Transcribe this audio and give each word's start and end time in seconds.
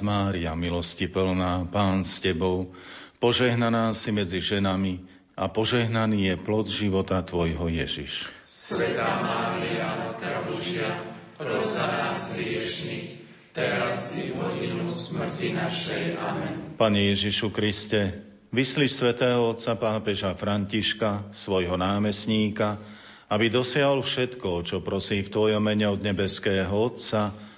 Mária, 0.00 0.54
milosti 0.58 1.06
plná, 1.06 1.68
Pán 1.68 2.06
s 2.06 2.22
Tebou, 2.22 2.72
požehnaná 3.18 3.94
si 3.94 4.14
medzi 4.14 4.42
ženami 4.42 5.02
a 5.38 5.46
požehnaný 5.46 6.32
je 6.32 6.34
plod 6.38 6.66
života 6.66 7.22
Tvojho 7.22 7.70
Ježiš. 7.70 8.26
Svetá 8.42 9.22
Mária, 9.22 9.94
Matka 9.98 10.42
Božia, 10.46 11.04
pros 11.38 11.78
za 11.78 11.86
nás 11.86 12.34
hriešných, 12.34 13.22
teraz 13.54 14.18
i 14.18 14.34
v 14.34 14.38
hodinu 14.38 14.90
smrti 14.90 15.54
našej. 15.54 16.18
Amen. 16.18 16.74
Pane 16.74 17.14
Ježišu 17.14 17.54
Kriste, 17.54 18.26
vyslí 18.50 18.90
svätého 18.90 19.46
otca 19.46 19.78
pápeža 19.78 20.34
Františka, 20.34 21.30
svojho 21.30 21.78
námestníka, 21.78 22.82
aby 23.28 23.52
dosiahol 23.52 24.00
všetko, 24.00 24.64
čo 24.64 24.80
prosí 24.80 25.20
v 25.20 25.32
Tvojom 25.32 25.60
mene 25.60 25.84
od 25.84 26.00
nebeského 26.00 26.72
Otca, 26.72 27.36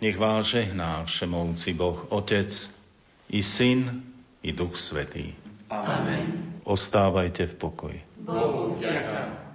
Nech 0.00 0.16
vás 0.18 0.46
žehná 0.46 1.04
všemovci 1.04 1.72
Boh 1.76 2.06
Otec 2.08 2.70
i 3.28 3.42
Syn 3.42 4.02
i 4.42 4.52
Duch 4.52 4.80
Svetý. 4.80 5.34
Amen. 5.70 6.56
Ostávajte 6.64 7.46
v 7.46 7.54
pokoji. 7.54 7.98
Bohu 8.24 8.74
vďaka. 8.80 9.49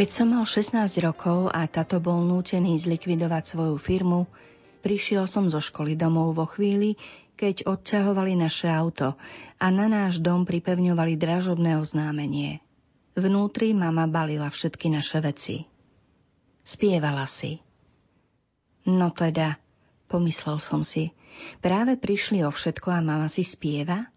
Keď 0.00 0.08
som 0.08 0.32
mal 0.32 0.48
16 0.48 0.80
rokov 1.04 1.52
a 1.52 1.68
tato 1.68 2.00
bol 2.00 2.24
nútený 2.24 2.72
zlikvidovať 2.80 3.52
svoju 3.52 3.76
firmu, 3.76 4.24
prišiel 4.80 5.28
som 5.28 5.52
zo 5.52 5.60
školy 5.60 5.92
domov 5.92 6.32
vo 6.40 6.48
chvíli, 6.48 6.96
keď 7.36 7.68
odťahovali 7.68 8.32
naše 8.32 8.72
auto 8.72 9.20
a 9.60 9.66
na 9.68 9.92
náš 9.92 10.24
dom 10.24 10.48
pripevňovali 10.48 11.20
dražobné 11.20 11.76
oznámenie. 11.76 12.64
Vnútri 13.12 13.76
mama 13.76 14.08
balila 14.08 14.48
všetky 14.48 14.88
naše 14.88 15.20
veci. 15.20 15.68
Spievala 16.64 17.28
si. 17.28 17.60
No 18.88 19.12
teda, 19.12 19.60
pomyslel 20.08 20.56
som 20.64 20.80
si, 20.80 21.12
práve 21.60 22.00
prišli 22.00 22.40
o 22.40 22.48
všetko 22.48 22.88
a 22.88 23.04
mama 23.04 23.28
si 23.28 23.44
spieva? 23.44 24.08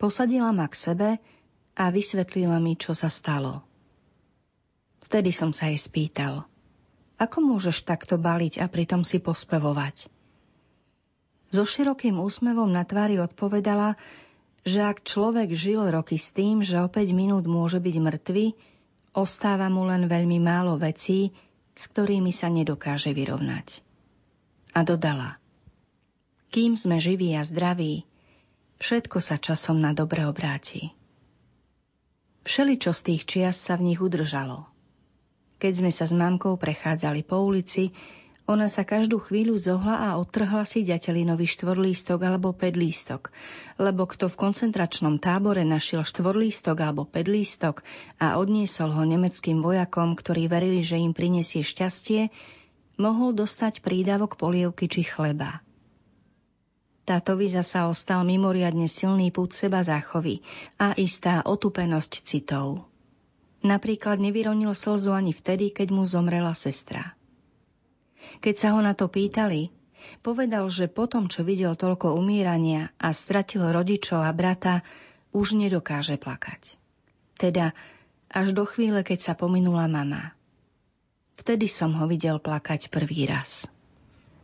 Posadila 0.00 0.48
ma 0.56 0.64
k 0.64 0.80
sebe 0.80 1.08
a 1.76 1.84
vysvetlila 1.92 2.56
mi, 2.56 2.72
čo 2.80 2.96
sa 2.96 3.12
stalo. 3.12 3.67
Vtedy 5.04 5.30
som 5.30 5.54
sa 5.54 5.70
jej 5.70 5.78
spýtal, 5.78 6.48
ako 7.18 7.42
môžeš 7.42 7.82
takto 7.82 8.14
baliť 8.14 8.62
a 8.62 8.70
pritom 8.70 9.02
si 9.02 9.18
pospevovať? 9.18 10.06
So 11.50 11.66
širokým 11.66 12.14
úsmevom 12.22 12.70
na 12.70 12.86
tvári 12.86 13.18
odpovedala, 13.18 13.98
že 14.62 14.86
ak 14.86 15.02
človek 15.02 15.50
žil 15.50 15.82
roky 15.90 16.14
s 16.14 16.30
tým, 16.30 16.62
že 16.62 16.78
o 16.78 16.86
5 16.86 17.10
minút 17.10 17.44
môže 17.50 17.82
byť 17.82 17.96
mŕtvy, 17.98 18.46
ostáva 19.18 19.66
mu 19.66 19.82
len 19.88 20.06
veľmi 20.06 20.38
málo 20.38 20.78
vecí, 20.78 21.34
s 21.74 21.90
ktorými 21.90 22.30
sa 22.30 22.52
nedokáže 22.52 23.10
vyrovnať. 23.10 23.82
A 24.78 24.86
dodala, 24.86 25.42
kým 26.54 26.78
sme 26.78 27.02
živí 27.02 27.34
a 27.34 27.42
zdraví, 27.42 28.06
všetko 28.78 29.18
sa 29.18 29.40
časom 29.40 29.82
na 29.82 29.90
dobre 29.90 30.22
obráti. 30.22 30.94
Všeličo 32.46 32.94
z 32.94 33.00
tých 33.02 33.22
čias 33.26 33.56
sa 33.58 33.74
v 33.74 33.90
nich 33.90 33.98
udržalo– 33.98 34.68
keď 35.58 35.72
sme 35.84 35.90
sa 35.90 36.06
s 36.06 36.14
mamkou 36.14 36.54
prechádzali 36.54 37.26
po 37.26 37.42
ulici, 37.42 37.90
ona 38.48 38.64
sa 38.64 38.80
každú 38.80 39.20
chvíľu 39.20 39.60
zohla 39.60 40.08
a 40.08 40.16
odtrhla 40.16 40.64
si 40.64 40.80
ďatelinový 40.80 41.44
štvorlístok 41.44 42.16
alebo 42.24 42.56
pedlístok, 42.56 43.28
lebo 43.76 44.08
kto 44.08 44.32
v 44.32 44.40
koncentračnom 44.40 45.20
tábore 45.20 45.68
našiel 45.68 46.00
štvorlístok 46.00 46.80
alebo 46.80 47.04
pedlístok 47.04 47.84
a 48.16 48.40
odniesol 48.40 48.96
ho 48.96 49.04
nemeckým 49.04 49.60
vojakom, 49.60 50.16
ktorí 50.16 50.48
verili, 50.48 50.80
že 50.80 50.96
im 50.96 51.12
prinesie 51.12 51.60
šťastie, 51.60 52.32
mohol 52.96 53.36
dostať 53.36 53.84
prídavok 53.84 54.40
polievky 54.40 54.88
či 54.88 55.04
chleba. 55.04 55.60
Tátovi 57.04 57.52
zasa 57.52 57.84
ostal 57.84 58.24
mimoriadne 58.24 58.88
silný 58.88 59.28
pút 59.28 59.52
seba 59.52 59.84
záchovy 59.84 60.40
a 60.80 60.96
istá 60.96 61.44
otupenosť 61.44 62.12
citov. 62.24 62.87
Napríklad 63.58 64.22
nevyronil 64.22 64.70
slzu 64.70 65.10
ani 65.10 65.34
vtedy, 65.34 65.74
keď 65.74 65.90
mu 65.90 66.06
zomrela 66.06 66.54
sestra. 66.54 67.18
Keď 68.38 68.54
sa 68.54 68.68
ho 68.74 68.80
na 68.82 68.94
to 68.94 69.10
pýtali, 69.10 69.74
povedal, 70.22 70.70
že 70.70 70.86
potom, 70.86 71.26
čo 71.26 71.42
videl 71.42 71.74
toľko 71.74 72.14
umírania 72.14 72.94
a 73.02 73.10
stratil 73.10 73.66
rodičov 73.66 74.22
a 74.22 74.30
brata, 74.30 74.86
už 75.34 75.58
nedokáže 75.58 76.22
plakať. 76.22 76.78
Teda 77.34 77.74
až 78.30 78.54
do 78.54 78.62
chvíle, 78.62 79.02
keď 79.02 79.18
sa 79.18 79.34
pominula 79.34 79.90
mama. 79.90 80.38
Vtedy 81.38 81.66
som 81.70 81.94
ho 81.98 82.06
videl 82.06 82.38
plakať 82.38 82.90
prvý 82.90 83.26
raz. 83.26 83.66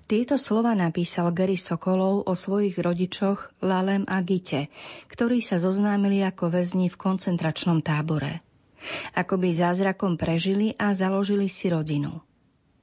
Tieto 0.04 0.36
slova 0.36 0.76
napísal 0.76 1.32
Gary 1.32 1.56
Sokolov 1.56 2.28
o 2.28 2.34
svojich 2.36 2.76
rodičoch 2.76 3.62
Lalem 3.64 4.04
a 4.04 4.20
Gite, 4.20 4.68
ktorí 5.08 5.40
sa 5.40 5.56
zoznámili 5.56 6.20
ako 6.20 6.50
väzni 6.50 6.90
v 6.90 6.98
koncentračnom 6.98 7.78
tábore– 7.78 8.38
ako 9.16 9.34
by 9.40 9.48
zázrakom 9.50 10.20
prežili 10.20 10.76
a 10.76 10.92
založili 10.92 11.46
si 11.50 11.70
rodinu. 11.70 12.20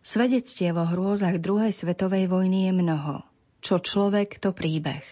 Svedectie 0.01 0.73
vo 0.73 0.89
hrôzach 0.89 1.37
druhej 1.37 1.69
svetovej 1.69 2.25
vojny 2.25 2.69
je 2.69 2.73
mnoho. 2.73 3.21
Čo 3.61 3.77
človek, 3.77 4.41
to 4.41 4.49
príbeh. 4.49 5.05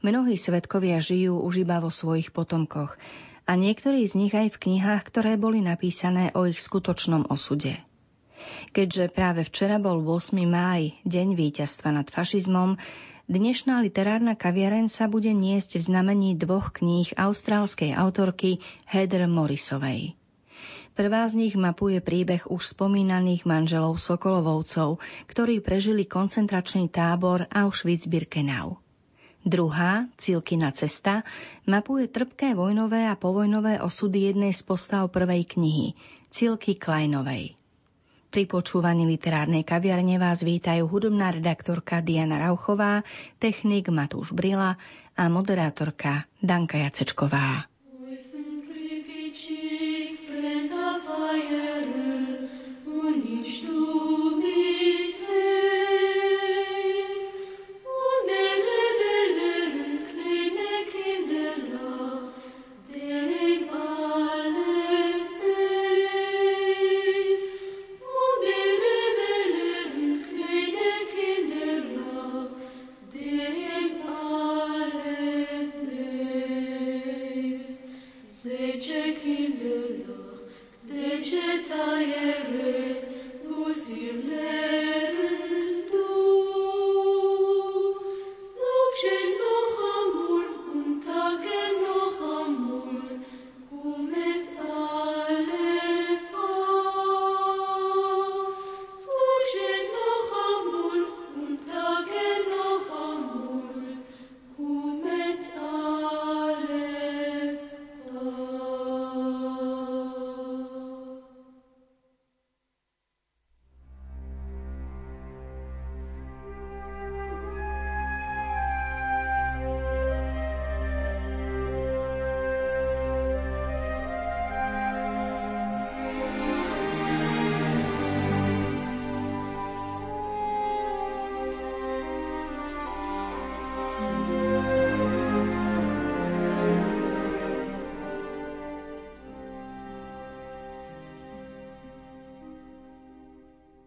Mnohí 0.00 0.40
svetkovia 0.40 1.04
žijú 1.04 1.36
už 1.44 1.68
iba 1.68 1.76
vo 1.84 1.92
svojich 1.92 2.32
potomkoch 2.32 2.96
a 3.44 3.52
niektorí 3.54 4.08
z 4.08 4.16
nich 4.16 4.32
aj 4.32 4.56
v 4.56 4.60
knihách, 4.68 5.02
ktoré 5.12 5.36
boli 5.36 5.60
napísané 5.60 6.32
o 6.32 6.48
ich 6.48 6.58
skutočnom 6.58 7.28
osude. 7.28 7.76
Keďže 8.72 9.12
práve 9.12 9.44
včera 9.44 9.76
bol 9.80 10.00
8. 10.00 10.32
máj, 10.48 10.96
deň 11.04 11.28
víťazstva 11.36 11.92
nad 11.92 12.08
fašizmom, 12.08 12.76
Dnešná 13.26 13.82
literárna 13.82 14.38
kaviareň 14.38 14.86
sa 14.86 15.10
bude 15.10 15.34
niesť 15.34 15.82
v 15.82 15.86
znamení 15.90 16.38
dvoch 16.38 16.70
kníh 16.70 17.10
austrálskej 17.18 17.90
autorky 17.90 18.62
Heather 18.86 19.26
Morrisovej. 19.26 20.14
Prvá 20.94 21.26
z 21.26 21.34
nich 21.34 21.58
mapuje 21.58 21.98
príbeh 21.98 22.46
už 22.46 22.78
spomínaných 22.78 23.42
manželov 23.42 23.98
Sokolovovcov, 23.98 25.02
ktorí 25.26 25.58
prežili 25.58 26.06
koncentračný 26.06 26.86
tábor 26.86 27.50
Auschwitz-Birkenau. 27.50 28.78
Druhá, 29.42 30.06
Cilkina 30.14 30.70
cesta, 30.70 31.26
mapuje 31.66 32.06
trpké 32.06 32.54
vojnové 32.54 33.10
a 33.10 33.18
povojnové 33.18 33.82
osudy 33.82 34.30
jednej 34.30 34.54
z 34.54 34.62
postav 34.62 35.10
prvej 35.10 35.50
knihy, 35.50 35.98
Cilky 36.30 36.78
Kleinovej. 36.78 37.58
Pri 38.26 38.42
počúvaní 38.50 39.06
literárnej 39.06 39.62
kaviarne 39.62 40.18
vás 40.18 40.42
vítajú 40.42 40.90
hudobná 40.90 41.30
redaktorka 41.30 42.02
Diana 42.02 42.42
Rauchová, 42.42 43.06
technik 43.38 43.88
Matúš 43.88 44.34
Brila 44.34 44.74
a 45.14 45.24
moderátorka 45.30 46.26
Danka 46.42 46.82
Jacečková. 46.82 47.75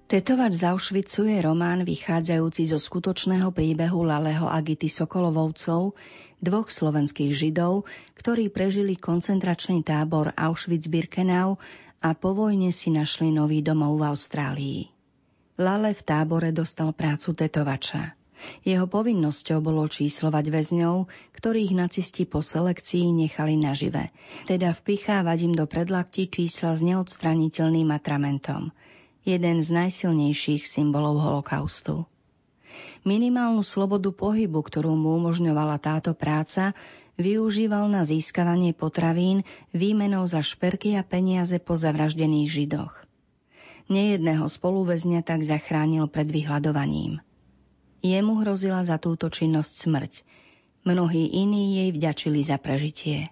Tetovač 0.09 0.57
z 0.57 0.73
Auschwitzu 0.73 1.29
je 1.29 1.37
román 1.37 1.85
vychádzajúci 1.85 2.73
zo 2.73 2.81
skutočného 2.81 3.53
príbehu 3.53 4.01
Laleho 4.01 4.49
a 4.49 4.57
Gity 4.57 4.89
Sokolovovcov, 4.89 5.93
dvoch 6.41 6.65
slovenských 6.65 7.29
židov, 7.29 7.85
ktorí 8.17 8.49
prežili 8.49 8.97
koncentračný 8.97 9.85
tábor 9.85 10.33
Auschwitz-Birkenau 10.33 11.61
a 12.01 12.09
po 12.17 12.33
vojne 12.33 12.73
si 12.73 12.89
našli 12.89 13.29
nový 13.29 13.61
domov 13.61 14.01
v 14.01 14.09
Austrálii. 14.09 14.79
Lale 15.61 15.93
v 15.93 16.01
tábore 16.01 16.49
dostal 16.57 16.89
prácu 16.89 17.37
tetovača. 17.37 18.17
Jeho 18.65 18.89
povinnosťou 18.89 19.61
bolo 19.61 19.85
číslovať 19.85 20.45
väzňov, 20.49 21.05
ktorých 21.37 21.77
nacisti 21.77 22.25
po 22.25 22.41
selekcii 22.41 23.13
nechali 23.13 23.61
nažive, 23.61 24.09
teda 24.49 24.73
vpichávať 24.73 25.37
im 25.45 25.53
do 25.53 25.69
predlakti 25.69 26.25
čísla 26.25 26.73
s 26.73 26.81
neodstraniteľným 26.81 27.93
atramentom– 27.93 28.73
jeden 29.29 29.61
z 29.61 29.69
najsilnejších 29.69 30.65
symbolov 30.65 31.21
holokaustu. 31.21 32.09
Minimálnu 33.05 33.61
slobodu 33.61 34.09
pohybu, 34.09 34.59
ktorú 34.65 34.97
mu 34.97 35.21
umožňovala 35.21 35.77
táto 35.77 36.17
práca, 36.17 36.73
využíval 37.15 37.85
na 37.87 38.01
získavanie 38.01 38.73
potravín 38.73 39.45
výmenou 39.71 40.25
za 40.25 40.41
šperky 40.41 40.97
a 40.97 41.05
peniaze 41.05 41.61
po 41.61 41.77
zavraždených 41.77 42.49
židoch. 42.49 42.93
Nejedného 43.89 44.45
spoluväzňa 44.45 45.25
tak 45.25 45.41
zachránil 45.41 46.05
pred 46.09 46.29
vyhľadovaním. 46.29 47.21
Jemu 47.99 48.45
hrozila 48.45 48.85
za 48.85 49.01
túto 49.01 49.27
činnosť 49.27 49.73
smrť. 49.75 50.13
Mnohí 50.87 51.27
iní 51.27 51.83
jej 51.83 51.89
vďačili 51.91 52.39
za 52.39 52.55
prežitie. 52.55 53.27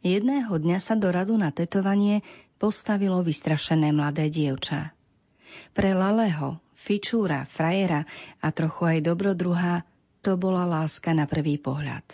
Jedného 0.00 0.50
dňa 0.56 0.78
sa 0.80 0.96
do 0.96 1.12
radu 1.12 1.36
na 1.36 1.52
tetovanie 1.52 2.24
postavilo 2.60 3.24
vystrašené 3.24 3.88
mladé 3.96 4.28
dievča. 4.28 4.92
Pre 5.72 5.90
Laleho, 5.96 6.60
fičúra, 6.76 7.48
frajera 7.48 8.04
a 8.44 8.52
trochu 8.52 8.84
aj 8.84 8.98
dobrodruha 9.08 9.88
to 10.20 10.36
bola 10.36 10.68
láska 10.68 11.16
na 11.16 11.24
prvý 11.24 11.56
pohľad. 11.56 12.04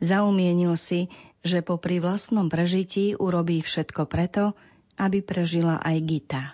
Zaumienil 0.00 0.72
si, 0.80 1.12
že 1.44 1.60
popri 1.60 2.00
vlastnom 2.00 2.48
prežití 2.48 3.12
urobí 3.12 3.60
všetko 3.60 4.08
preto, 4.08 4.56
aby 4.96 5.20
prežila 5.20 5.76
aj 5.84 5.96
Gita. 6.00 6.44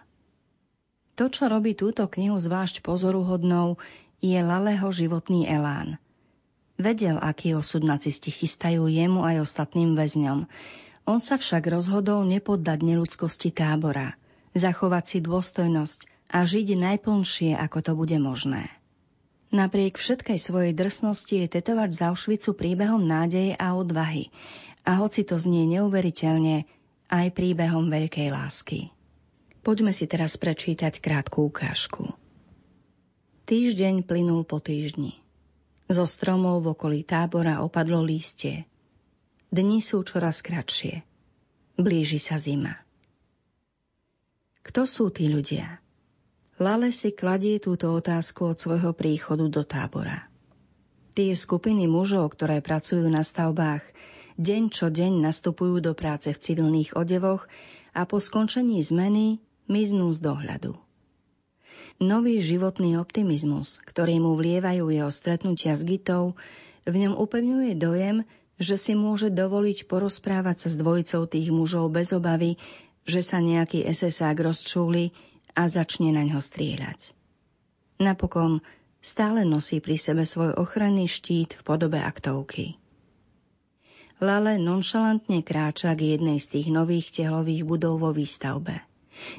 To, 1.19 1.31
čo 1.31 1.47
robí 1.47 1.75
túto 1.79 2.06
knihu 2.06 2.39
zvlášť 2.39 2.83
pozoruhodnou, 2.83 3.79
je 4.19 4.39
Laleho 4.39 4.91
životný 4.91 5.47
elán. 5.47 6.03
Vedel, 6.79 7.19
aký 7.19 7.59
osud 7.59 7.83
nacisti 7.83 8.31
chystajú 8.31 8.87
jemu 8.87 9.27
aj 9.27 9.43
ostatným 9.43 9.99
väzňom, 9.99 10.47
on 11.09 11.25
sa 11.25 11.41
však 11.41 11.65
rozhodol 11.73 12.29
nepoddať 12.29 12.85
neludskosti 12.85 13.49
tábora, 13.49 14.21
zachovať 14.53 15.05
si 15.09 15.19
dôstojnosť 15.25 16.01
a 16.29 16.45
žiť 16.45 16.77
najplnšie, 16.77 17.57
ako 17.57 17.79
to 17.81 17.93
bude 17.97 18.19
možné. 18.21 18.69
Napriek 19.49 19.97
všetkej 19.97 20.37
svojej 20.37 20.77
drsnosti 20.77 21.33
je 21.33 21.49
tetovať 21.49 21.91
z 21.97 22.01
Auschwitzu 22.13 22.53
príbehom 22.53 23.01
nádeje 23.01 23.57
a 23.57 23.73
odvahy 23.73 24.29
a 24.85 25.01
hoci 25.01 25.25
to 25.25 25.41
znie 25.41 25.65
neuveriteľne, 25.65 26.69
aj 27.09 27.27
príbehom 27.33 27.89
veľkej 27.89 28.29
lásky. 28.29 28.93
Poďme 29.65 29.97
si 29.97 30.05
teraz 30.05 30.37
prečítať 30.37 31.01
krátku 31.01 31.49
ukážku. 31.49 32.13
Týždeň 33.49 34.05
plynul 34.05 34.45
po 34.45 34.61
týždni. 34.61 35.17
Zo 35.89 36.05
stromov 36.05 36.61
v 36.61 36.77
okolí 36.77 37.01
tábora 37.01 37.65
opadlo 37.65 38.05
lístie. 38.05 38.69
Dni 39.49 39.81
sú 39.81 40.05
čoraz 40.05 40.45
kratšie. 40.45 41.09
Blíži 41.81 42.21
sa 42.21 42.37
zima. 42.37 42.85
Kto 44.61 44.85
sú 44.85 45.09
tí 45.09 45.25
ľudia? 45.33 45.81
Lale 46.61 46.93
si 46.93 47.17
kladie 47.17 47.57
túto 47.57 47.88
otázku 47.97 48.52
od 48.52 48.61
svojho 48.61 48.93
príchodu 48.93 49.49
do 49.49 49.64
tábora. 49.64 50.28
Tie 51.17 51.33
skupiny 51.33 51.88
mužov, 51.88 52.37
ktoré 52.37 52.61
pracujú 52.61 53.09
na 53.09 53.25
stavbách, 53.25 53.81
deň 54.37 54.69
čo 54.69 54.93
deň 54.93 55.25
nastupujú 55.25 55.81
do 55.81 55.97
práce 55.97 56.28
v 56.28 56.37
civilných 56.37 56.93
odevoch 56.93 57.49
a 57.97 58.05
po 58.05 58.21
skončení 58.21 58.85
zmeny 58.85 59.40
miznú 59.64 60.12
z 60.12 60.28
dohľadu. 60.28 60.76
Nový 62.05 62.45
životný 62.45 63.00
optimizmus, 63.00 63.81
ktorý 63.81 64.21
mu 64.21 64.37
vlievajú 64.37 64.93
jeho 64.93 65.09
stretnutia 65.09 65.73
s 65.73 65.88
Gitou, 65.88 66.37
v 66.85 66.95
ňom 67.00 67.17
upevňuje 67.17 67.73
dojem, 67.81 68.28
že 68.59 68.75
si 68.75 68.99
môže 68.99 69.31
dovoliť 69.31 69.87
porozprávať 69.87 70.67
sa 70.67 70.69
s 70.75 70.77
dvojicou 70.77 71.31
tých 71.31 71.49
mužov 71.55 71.95
bez 71.95 72.11
obavy, 72.11 72.59
že 73.09 73.23
sa 73.23 73.38
nejaký 73.38 73.87
SSák 73.87 74.37
rozčúli 74.43 75.15
a 75.55 75.71
začne 75.71 76.11
na 76.12 76.27
ňo 76.27 76.43
strieľať. 76.43 77.15
Napokon 77.99 78.62
stále 79.03 79.43
nosí 79.47 79.83
pri 79.83 79.99
sebe 79.99 80.23
svoj 80.27 80.55
ochranný 80.59 81.11
štít 81.11 81.59
v 81.59 81.62
podobe 81.62 81.99
aktovky. 81.99 82.79
Lale 84.19 84.59
nonšalantne 84.59 85.47
kráča 85.47 85.95
k 85.95 86.19
jednej 86.19 86.43
z 86.43 86.59
tých 86.59 86.69
nových 86.75 87.15
tehlových 87.15 87.62
budov 87.62 88.03
vo 88.03 88.11
výstavbe. 88.11 88.83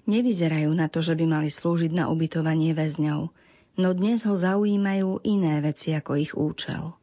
Nevyzerajú 0.08 0.72
na 0.76 0.92
to, 0.92 1.00
že 1.00 1.16
by 1.16 1.26
mali 1.28 1.52
slúžiť 1.52 1.92
na 1.96 2.12
ubytovanie 2.12 2.72
väzňov, 2.76 3.32
no 3.80 3.90
dnes 3.96 4.28
ho 4.28 4.36
zaujímajú 4.36 5.24
iné 5.24 5.64
veci 5.64 5.96
ako 5.96 6.12
ich 6.20 6.36
účel. 6.36 6.99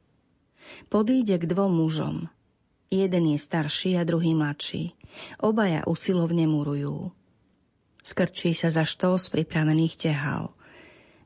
Podíde 0.89 1.39
k 1.39 1.49
dvom 1.51 1.73
mužom. 1.73 2.31
Jeden 2.87 3.25
je 3.35 3.39
starší 3.39 3.99
a 3.99 4.07
druhý 4.07 4.35
mladší. 4.39 4.95
Obaja 5.43 5.83
usilovne 5.91 6.47
murujú. 6.47 7.11
Skrčí 8.07 8.55
sa 8.55 8.71
za 8.71 8.87
štos 8.87 9.27
pripravených 9.35 9.99
tehal. 9.99 10.55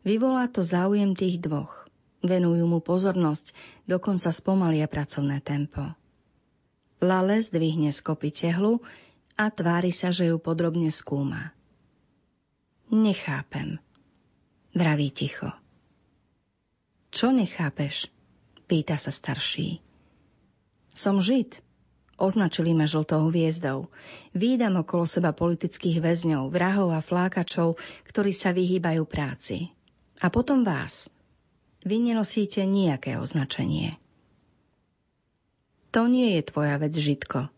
Vyvolá 0.00 0.49
to 0.49 0.64
záujem 0.64 1.12
tých 1.12 1.37
dvoch. 1.44 1.90
Venujú 2.25 2.64
mu 2.64 2.80
pozornosť, 2.80 3.52
dokonca 3.85 4.32
spomalia 4.32 4.88
pracovné 4.88 5.44
tempo. 5.44 5.92
Lale 7.00 7.40
zdvihne 7.40 7.92
z 7.92 8.00
kopy 8.00 8.32
tehlu 8.32 8.80
a 9.37 9.49
tvári 9.49 9.92
sa, 9.92 10.12
že 10.12 10.28
ju 10.28 10.37
podrobne 10.37 10.92
skúma. 10.92 11.52
Nechápem. 12.92 13.80
Vraví 14.76 15.09
ticho. 15.12 15.49
Čo 17.09 17.32
nechápeš? 17.32 18.12
Pýta 18.70 18.94
sa 18.94 19.10
starší. 19.10 19.82
Som 20.94 21.18
žid. 21.18 21.58
Označili 22.14 22.70
ma 22.70 22.86
žltou 22.86 23.26
hviezdou. 23.26 23.90
Výdam 24.30 24.78
okolo 24.78 25.10
seba 25.10 25.34
politických 25.34 25.98
väzňov, 25.98 26.54
vrahov 26.54 26.94
a 26.94 27.02
flákačov, 27.02 27.82
ktorí 28.06 28.30
sa 28.30 28.54
vyhýbajú 28.54 29.02
práci. 29.10 29.74
A 30.22 30.30
potom 30.30 30.62
vás. 30.62 31.10
Vy 31.82 31.98
nenosíte 31.98 32.62
nejaké 32.62 33.18
označenie. 33.18 33.98
To 35.90 36.06
nie 36.06 36.38
je 36.38 36.42
tvoja 36.46 36.78
vec, 36.78 36.94
Žitko. 36.94 37.50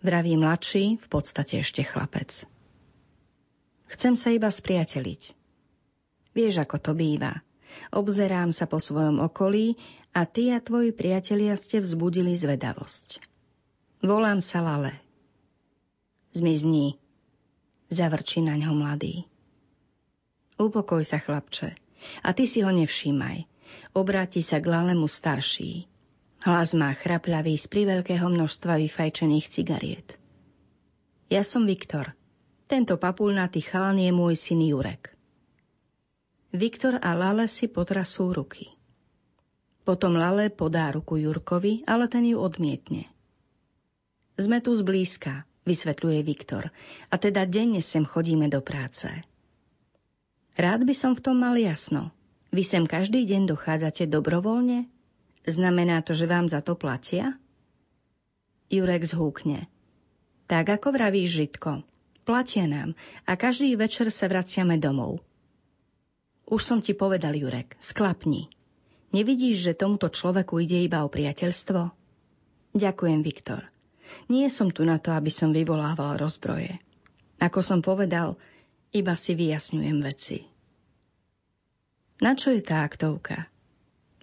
Vraví 0.00 0.40
mladší, 0.40 0.96
v 0.96 1.06
podstate 1.12 1.60
ešte 1.60 1.84
chlapec. 1.84 2.48
Chcem 3.92 4.16
sa 4.16 4.32
iba 4.32 4.48
spriateliť. 4.48 5.36
Vieš, 6.32 6.64
ako 6.64 6.80
to 6.80 6.92
býva. 6.96 7.44
Obzerám 7.94 8.52
sa 8.52 8.68
po 8.68 8.78
svojom 8.78 9.22
okolí 9.22 9.76
a 10.16 10.24
ty 10.28 10.52
a 10.52 10.62
tvoji 10.62 10.92
priatelia 10.92 11.56
ste 11.56 11.80
vzbudili 11.80 12.36
zvedavosť. 12.36 13.20
Volám 14.04 14.44
sa 14.44 14.60
Lale. 14.62 14.94
Zmizni, 16.36 17.00
zavrčí 17.88 18.44
na 18.44 18.60
ňo 18.60 18.76
mladý. 18.76 19.24
Upokoj 20.60 21.00
sa, 21.04 21.16
chlapče, 21.20 21.72
a 22.22 22.28
ty 22.36 22.44
si 22.44 22.60
ho 22.60 22.70
nevšímaj. 22.72 23.48
Obráti 23.96 24.44
sa 24.44 24.60
k 24.60 24.68
Lalemu 24.68 25.08
starší. 25.08 25.88
Hlas 26.44 26.76
má 26.76 26.92
chrapľavý 26.92 27.56
z 27.56 27.66
priveľkého 27.66 28.28
množstva 28.28 28.78
vyfajčených 28.78 29.46
cigariet. 29.48 30.20
Ja 31.26 31.42
som 31.42 31.66
Viktor, 31.66 32.14
tento 32.70 32.94
papulnatý 33.00 33.64
chalan 33.64 33.98
je 33.98 34.12
môj 34.14 34.38
syn 34.38 34.62
Jurek. 34.62 35.15
Viktor 36.56 36.96
a 37.04 37.12
Lale 37.12 37.52
si 37.52 37.68
potrasú 37.68 38.32
ruky. 38.32 38.72
Potom 39.84 40.16
Lale 40.16 40.48
podá 40.48 40.88
ruku 40.88 41.20
Jurkovi, 41.20 41.84
ale 41.84 42.08
ten 42.08 42.24
ju 42.24 42.40
odmietne. 42.40 43.12
Sme 44.40 44.64
tu 44.64 44.72
zblízka, 44.72 45.44
vysvetľuje 45.68 46.20
Viktor, 46.24 46.72
a 47.12 47.14
teda 47.20 47.44
denne 47.44 47.84
sem 47.84 48.08
chodíme 48.08 48.48
do 48.48 48.64
práce. 48.64 49.12
Rád 50.56 50.88
by 50.88 50.94
som 50.96 51.12
v 51.12 51.20
tom 51.20 51.36
mal 51.36 51.60
jasno. 51.60 52.08
Vy 52.56 52.64
sem 52.64 52.88
každý 52.88 53.28
deň 53.28 53.52
dochádzate 53.52 54.08
dobrovoľne? 54.08 54.88
Znamená 55.44 56.00
to, 56.00 56.16
že 56.16 56.24
vám 56.24 56.48
za 56.48 56.64
to 56.64 56.72
platia? 56.72 57.36
Jurek 58.72 59.04
zhúkne. 59.04 59.68
Tak 60.48 60.80
ako 60.80 60.96
vravíš, 60.96 61.36
Žitko, 61.36 61.84
Platia 62.26 62.66
nám 62.66 62.98
a 63.22 63.38
každý 63.38 63.78
večer 63.78 64.10
sa 64.10 64.26
vraciame 64.26 64.82
domov. 64.82 65.22
Už 66.46 66.62
som 66.62 66.78
ti 66.78 66.94
povedal, 66.94 67.34
Jurek, 67.34 67.74
sklapni. 67.82 68.46
Nevidíš, 69.10 69.66
že 69.66 69.78
tomuto 69.78 70.06
človeku 70.06 70.62
ide 70.62 70.78
iba 70.82 71.02
o 71.02 71.10
priateľstvo? 71.10 71.90
Ďakujem, 72.76 73.20
Viktor. 73.26 73.66
Nie 74.30 74.46
som 74.46 74.70
tu 74.70 74.86
na 74.86 75.02
to, 75.02 75.10
aby 75.10 75.30
som 75.30 75.50
vyvolával 75.50 76.14
rozbroje. 76.22 76.78
Ako 77.42 77.60
som 77.66 77.82
povedal, 77.82 78.38
iba 78.94 79.18
si 79.18 79.34
vyjasňujem 79.34 79.98
veci. 80.00 80.46
Na 82.22 82.38
čo 82.38 82.54
je 82.54 82.62
tá 82.62 82.86
aktovka? 82.86 83.50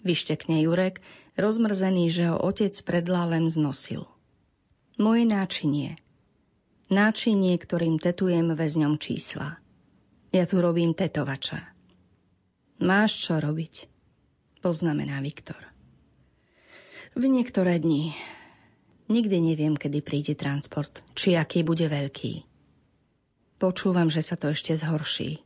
Vyštekne 0.01 0.63
Jurek, 0.63 1.03
rozmrzený, 1.36 2.08
že 2.08 2.32
ho 2.32 2.39
otec 2.39 2.74
pred 2.88 3.06
lálem 3.06 3.51
znosil. 3.51 4.08
Moje 4.96 5.27
náčinie– 5.27 6.00
náčinie, 6.94 7.58
ktorým 7.58 7.98
tetujem 7.98 8.53
väzňom 8.53 9.01
čísla. 9.01 9.58
Ja 10.30 10.46
tu 10.46 10.62
robím 10.62 10.94
tetovača. 10.94 11.73
Máš 12.83 13.15
čo 13.23 13.39
robiť, 13.39 13.87
poznamená 14.59 15.23
Viktor. 15.23 15.55
V 17.15 17.23
niektoré 17.31 17.79
dni. 17.79 18.11
Nikdy 19.07 19.39
neviem, 19.39 19.79
kedy 19.79 20.03
príde 20.03 20.35
transport, 20.35 20.99
či 21.15 21.39
aký 21.39 21.63
bude 21.63 21.87
veľký. 21.87 22.43
Počúvam, 23.55 24.11
že 24.11 24.19
sa 24.19 24.35
to 24.35 24.51
ešte 24.51 24.75
zhorší. 24.75 25.39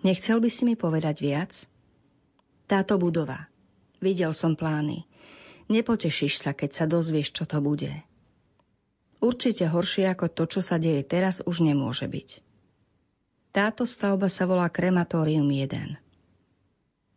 Nechcel 0.00 0.40
by 0.40 0.48
si 0.48 0.64
mi 0.64 0.80
povedať 0.80 1.20
viac? 1.20 1.68
Táto 2.72 2.96
budova. 2.96 3.52
Videl 4.00 4.32
som 4.32 4.56
plány. 4.56 5.04
Nepotešíš 5.68 6.40
sa, 6.40 6.56
keď 6.56 6.70
sa 6.72 6.84
dozvieš, 6.88 7.36
čo 7.36 7.44
to 7.44 7.60
bude. 7.60 7.92
Určite 9.20 9.68
horšie 9.68 10.08
ako 10.08 10.32
to, 10.32 10.48
čo 10.48 10.64
sa 10.64 10.80
deje 10.80 11.04
teraz, 11.04 11.44
už 11.44 11.60
nemôže 11.60 12.08
byť. 12.08 12.40
Táto 13.52 13.84
stavba 13.84 14.32
sa 14.32 14.48
volá 14.48 14.72
Krematórium 14.72 15.52
1. 15.52 16.03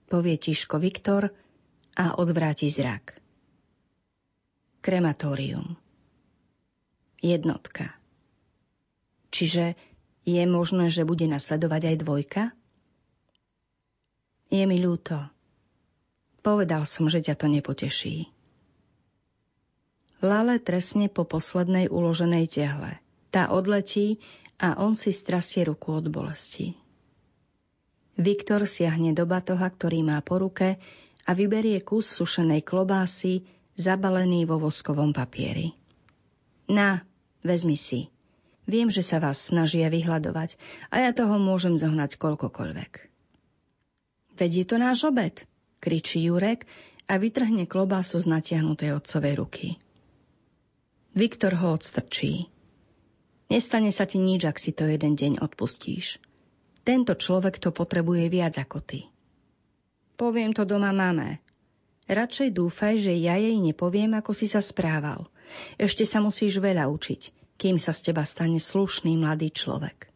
Povie 0.07 0.39
tiško 0.39 0.79
Viktor 0.79 1.27
a 1.99 2.15
odvráti 2.15 2.71
zrak. 2.71 3.19
Krematórium. 4.79 5.75
Jednotka. 7.19 7.91
Čiže 9.35 9.75
je 10.23 10.43
možné, 10.47 10.87
že 10.87 11.03
bude 11.03 11.27
nasledovať 11.27 11.81
aj 11.91 11.95
dvojka? 11.99 12.43
Je 14.47 14.63
mi 14.63 14.79
ľúto. 14.79 15.27
Povedal 16.39 16.87
som, 16.87 17.11
že 17.11 17.19
ťa 17.19 17.35
to 17.35 17.51
nepoteší. 17.51 18.31
Lale 20.23 20.57
tresne 20.63 21.11
po 21.11 21.27
poslednej 21.27 21.91
uloženej 21.91 22.47
tehle. 22.47 23.03
Tá 23.27 23.51
odletí 23.51 24.23
a 24.55 24.79
on 24.79 24.95
si 24.95 25.11
strasie 25.11 25.67
ruku 25.67 25.99
od 25.99 26.07
bolesti. 26.07 26.86
Viktor 28.17 28.65
siahne 28.65 29.13
do 29.13 29.29
batoha, 29.29 29.69
ktorý 29.69 30.01
má 30.01 30.17
po 30.25 30.41
ruke 30.41 30.81
a 31.23 31.31
vyberie 31.37 31.85
kus 31.85 32.09
sušenej 32.09 32.65
klobásy, 32.65 33.45
zabalený 33.77 34.49
vo 34.49 34.57
voskovom 34.57 35.13
papieri. 35.13 35.77
Na, 36.65 37.05
vezmi 37.45 37.77
si. 37.77 38.09
Viem, 38.67 38.91
že 38.91 39.05
sa 39.05 39.21
vás 39.23 39.39
snažia 39.39 39.87
vyhľadovať 39.87 40.59
a 40.91 41.07
ja 41.07 41.15
toho 41.15 41.39
môžem 41.39 41.79
zohnať 41.79 42.19
koľkokoľvek. 42.19 42.91
Veď 44.35 44.51
je 44.51 44.65
to 44.67 44.75
náš 44.75 45.07
obed, 45.07 45.47
kričí 45.79 46.25
Jurek 46.25 46.67
a 47.07 47.15
vytrhne 47.15 47.63
klobásu 47.69 48.19
z 48.19 48.27
natiahnutej 48.27 48.97
otcovej 48.97 49.33
ruky. 49.39 49.67
Viktor 51.15 51.55
ho 51.57 51.73
odstrčí. 51.73 52.51
Nestane 53.47 53.95
sa 53.95 54.03
ti 54.03 54.19
nič, 54.19 54.43
ak 54.43 54.59
si 54.59 54.75
to 54.75 54.83
jeden 54.83 55.15
deň 55.15 55.39
odpustíš. 55.39 56.19
Tento 56.87 57.19
človek 57.19 57.59
to 57.59 57.75
potrebuje 57.75 58.31
viac 58.31 58.55
ako 58.55 58.79
ty. 58.79 59.11
Poviem 60.15 60.55
to 60.55 60.63
doma 60.63 60.95
mame. 60.95 61.43
Radšej 62.07 62.55
dúfaj, 62.55 62.95
že 62.95 63.11
ja 63.19 63.35
jej 63.35 63.59
nepoviem, 63.59 64.15
ako 64.15 64.31
si 64.31 64.47
sa 64.47 64.63
správal. 64.63 65.27
Ešte 65.75 66.07
sa 66.07 66.23
musíš 66.23 66.63
veľa 66.63 66.87
učiť, 66.87 67.51
kým 67.59 67.75
sa 67.75 67.91
z 67.91 68.07
teba 68.07 68.23
stane 68.23 68.63
slušný 68.63 69.19
mladý 69.19 69.51
človek. 69.51 70.07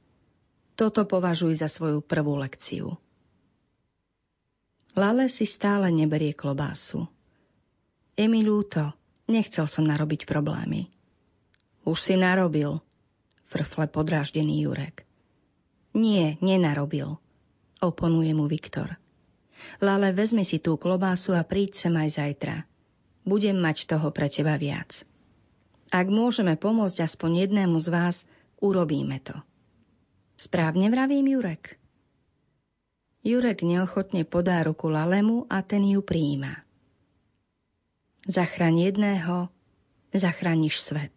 Toto 0.80 1.04
považuj 1.04 1.60
za 1.60 1.68
svoju 1.68 2.00
prvú 2.00 2.40
lekciu. 2.40 2.96
Lale 4.96 5.28
si 5.28 5.44
stále 5.44 5.92
neberie 5.92 6.32
klobásu. 6.32 7.04
Je 8.16 8.32
mi 8.32 8.48
ľúto, 8.48 8.96
Nechcel 9.32 9.64
som 9.64 9.88
narobiť 9.88 10.28
problémy. 10.28 10.92
Už 11.88 11.98
si 12.04 12.20
narobil, 12.20 12.84
frfle 13.48 13.88
podráždený 13.88 14.68
Jurek. 14.68 15.08
Nie, 15.92 16.40
nenarobil, 16.40 17.20
oponuje 17.84 18.32
mu 18.32 18.48
Viktor. 18.48 18.96
Lale, 19.84 20.16
vezmi 20.16 20.48
si 20.48 20.58
tú 20.58 20.80
klobásu 20.80 21.36
a 21.36 21.44
príď 21.44 21.76
sem 21.76 21.94
aj 21.94 22.10
zajtra. 22.18 22.56
Budem 23.28 23.60
mať 23.60 23.86
toho 23.86 24.10
pre 24.10 24.32
teba 24.32 24.58
viac. 24.58 25.06
Ak 25.92 26.08
môžeme 26.08 26.56
pomôcť 26.56 27.04
aspoň 27.04 27.46
jednému 27.46 27.78
z 27.78 27.88
vás, 27.92 28.16
urobíme 28.64 29.20
to. 29.22 29.36
Správne 30.40 30.88
vravím, 30.88 31.28
Jurek? 31.38 31.78
Jurek 33.22 33.62
neochotne 33.62 34.26
podá 34.26 34.64
ruku 34.66 34.90
Lalemu 34.90 35.46
a 35.52 35.62
ten 35.62 35.86
ju 35.86 36.02
prijíma. 36.02 36.66
Zachraň 38.26 38.90
jedného, 38.90 39.54
zachrániš 40.16 40.82
svet. 40.82 41.14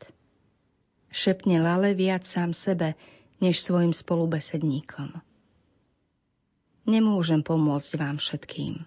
Šepne 1.08 1.62
Lale 1.62 1.96
viac 1.96 2.28
sám 2.28 2.52
sebe, 2.52 2.98
než 3.44 3.60
svojim 3.60 3.92
spolubesedníkom. 3.92 5.20
Nemôžem 6.88 7.44
pomôcť 7.44 7.92
vám 8.00 8.16
všetkým. 8.16 8.80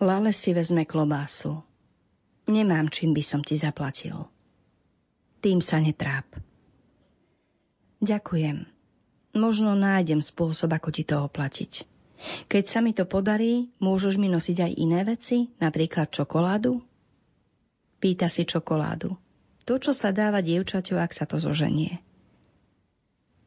Lale 0.00 0.32
si 0.32 0.56
vezme 0.56 0.88
klobásu. 0.88 1.60
Nemám, 2.48 2.88
čím 2.88 3.12
by 3.12 3.20
som 3.20 3.44
ti 3.44 3.60
zaplatil. 3.60 4.24
Tým 5.44 5.60
sa 5.60 5.76
netráp. 5.76 6.24
Ďakujem. 8.00 8.64
Možno 9.36 9.76
nájdem 9.76 10.24
spôsob, 10.24 10.72
ako 10.72 10.88
ti 10.88 11.04
to 11.04 11.20
oplatiť. 11.20 11.84
Keď 12.48 12.64
sa 12.64 12.80
mi 12.84 12.92
to 12.96 13.04
podarí, 13.04 13.72
môžeš 13.80 14.16
mi 14.20 14.28
nosiť 14.28 14.56
aj 14.60 14.72
iné 14.76 15.00
veci, 15.04 15.48
napríklad 15.60 16.12
čokoládu? 16.12 16.80
Pýta 18.00 18.32
si 18.32 18.48
čokoládu. 18.48 19.16
To, 19.68 19.76
čo 19.76 19.92
sa 19.92 20.12
dáva 20.12 20.40
dievčaťu, 20.40 20.96
ak 20.96 21.12
sa 21.12 21.28
to 21.28 21.36
zoženie. 21.36 22.00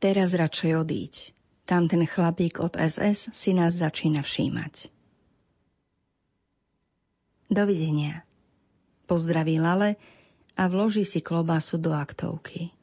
Teraz 0.03 0.35
radšej 0.35 0.83
odíď. 0.83 1.31
Tam 1.63 1.87
ten 1.87 2.03
chlapík 2.03 2.59
od 2.59 2.75
SS 2.75 3.31
si 3.31 3.55
nás 3.55 3.71
začína 3.71 4.19
všímať. 4.19 4.91
Dovidenia. 7.47 8.27
Pozdraví 9.07 9.63
Lale 9.63 9.95
a 10.59 10.67
vloží 10.67 11.07
si 11.07 11.23
klobásu 11.23 11.79
do 11.79 11.95
aktovky. 11.95 12.75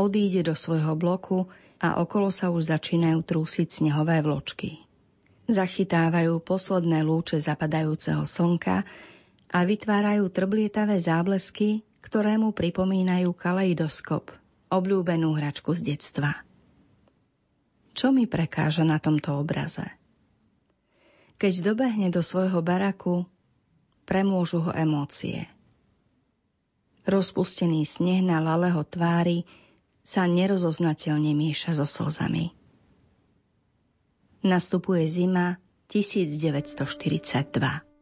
Odíde 0.00 0.48
do 0.48 0.56
svojho 0.56 0.96
bloku 0.96 1.44
a 1.76 2.00
okolo 2.00 2.32
sa 2.32 2.48
už 2.48 2.72
začínajú 2.72 3.20
trúsiť 3.20 3.84
snehové 3.84 4.24
vločky. 4.24 4.80
Zachytávajú 5.52 6.40
posledné 6.40 7.04
lúče 7.04 7.36
zapadajúceho 7.36 8.24
slnka 8.24 8.88
a 9.52 9.58
vytvárajú 9.60 10.32
trblietavé 10.32 10.96
záblesky, 10.96 11.84
ktoré 12.00 12.40
mu 12.40 12.56
pripomínajú 12.56 13.28
kaleidoskop, 13.36 14.32
obľúbenú 14.72 15.36
hračku 15.36 15.76
z 15.76 15.94
detstva. 15.94 16.32
Čo 17.94 18.10
mi 18.10 18.26
prekáža 18.26 18.82
na 18.82 18.98
tomto 18.98 19.38
obraze? 19.38 19.86
Keď 21.38 21.62
dobehne 21.62 22.10
do 22.10 22.22
svojho 22.22 22.62
baraku, 22.64 23.26
premôžu 24.04 24.66
ho 24.66 24.72
emócie. 24.74 25.46
Rozpustený 27.04 27.84
sneh 27.84 28.24
na 28.24 28.40
laleho 28.40 28.80
tvári 28.82 29.44
sa 30.04 30.24
nerozoznateľne 30.24 31.36
mieša 31.36 31.76
so 31.76 31.86
slzami. 31.88 32.52
Nastupuje 34.44 35.04
zima 35.08 35.56
1942. 35.88 37.93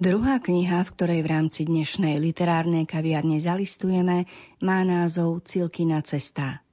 Druhá 0.00 0.40
kniha, 0.40 0.80
v 0.80 0.94
ktorej 0.96 1.20
v 1.20 1.28
rámci 1.28 1.68
dnešnej 1.68 2.16
literárnej 2.24 2.88
kaviarne 2.88 3.36
zalistujeme, 3.36 4.24
má 4.64 4.80
názov 4.80 5.44
Cilkina 5.44 6.00
cesta. 6.00 6.64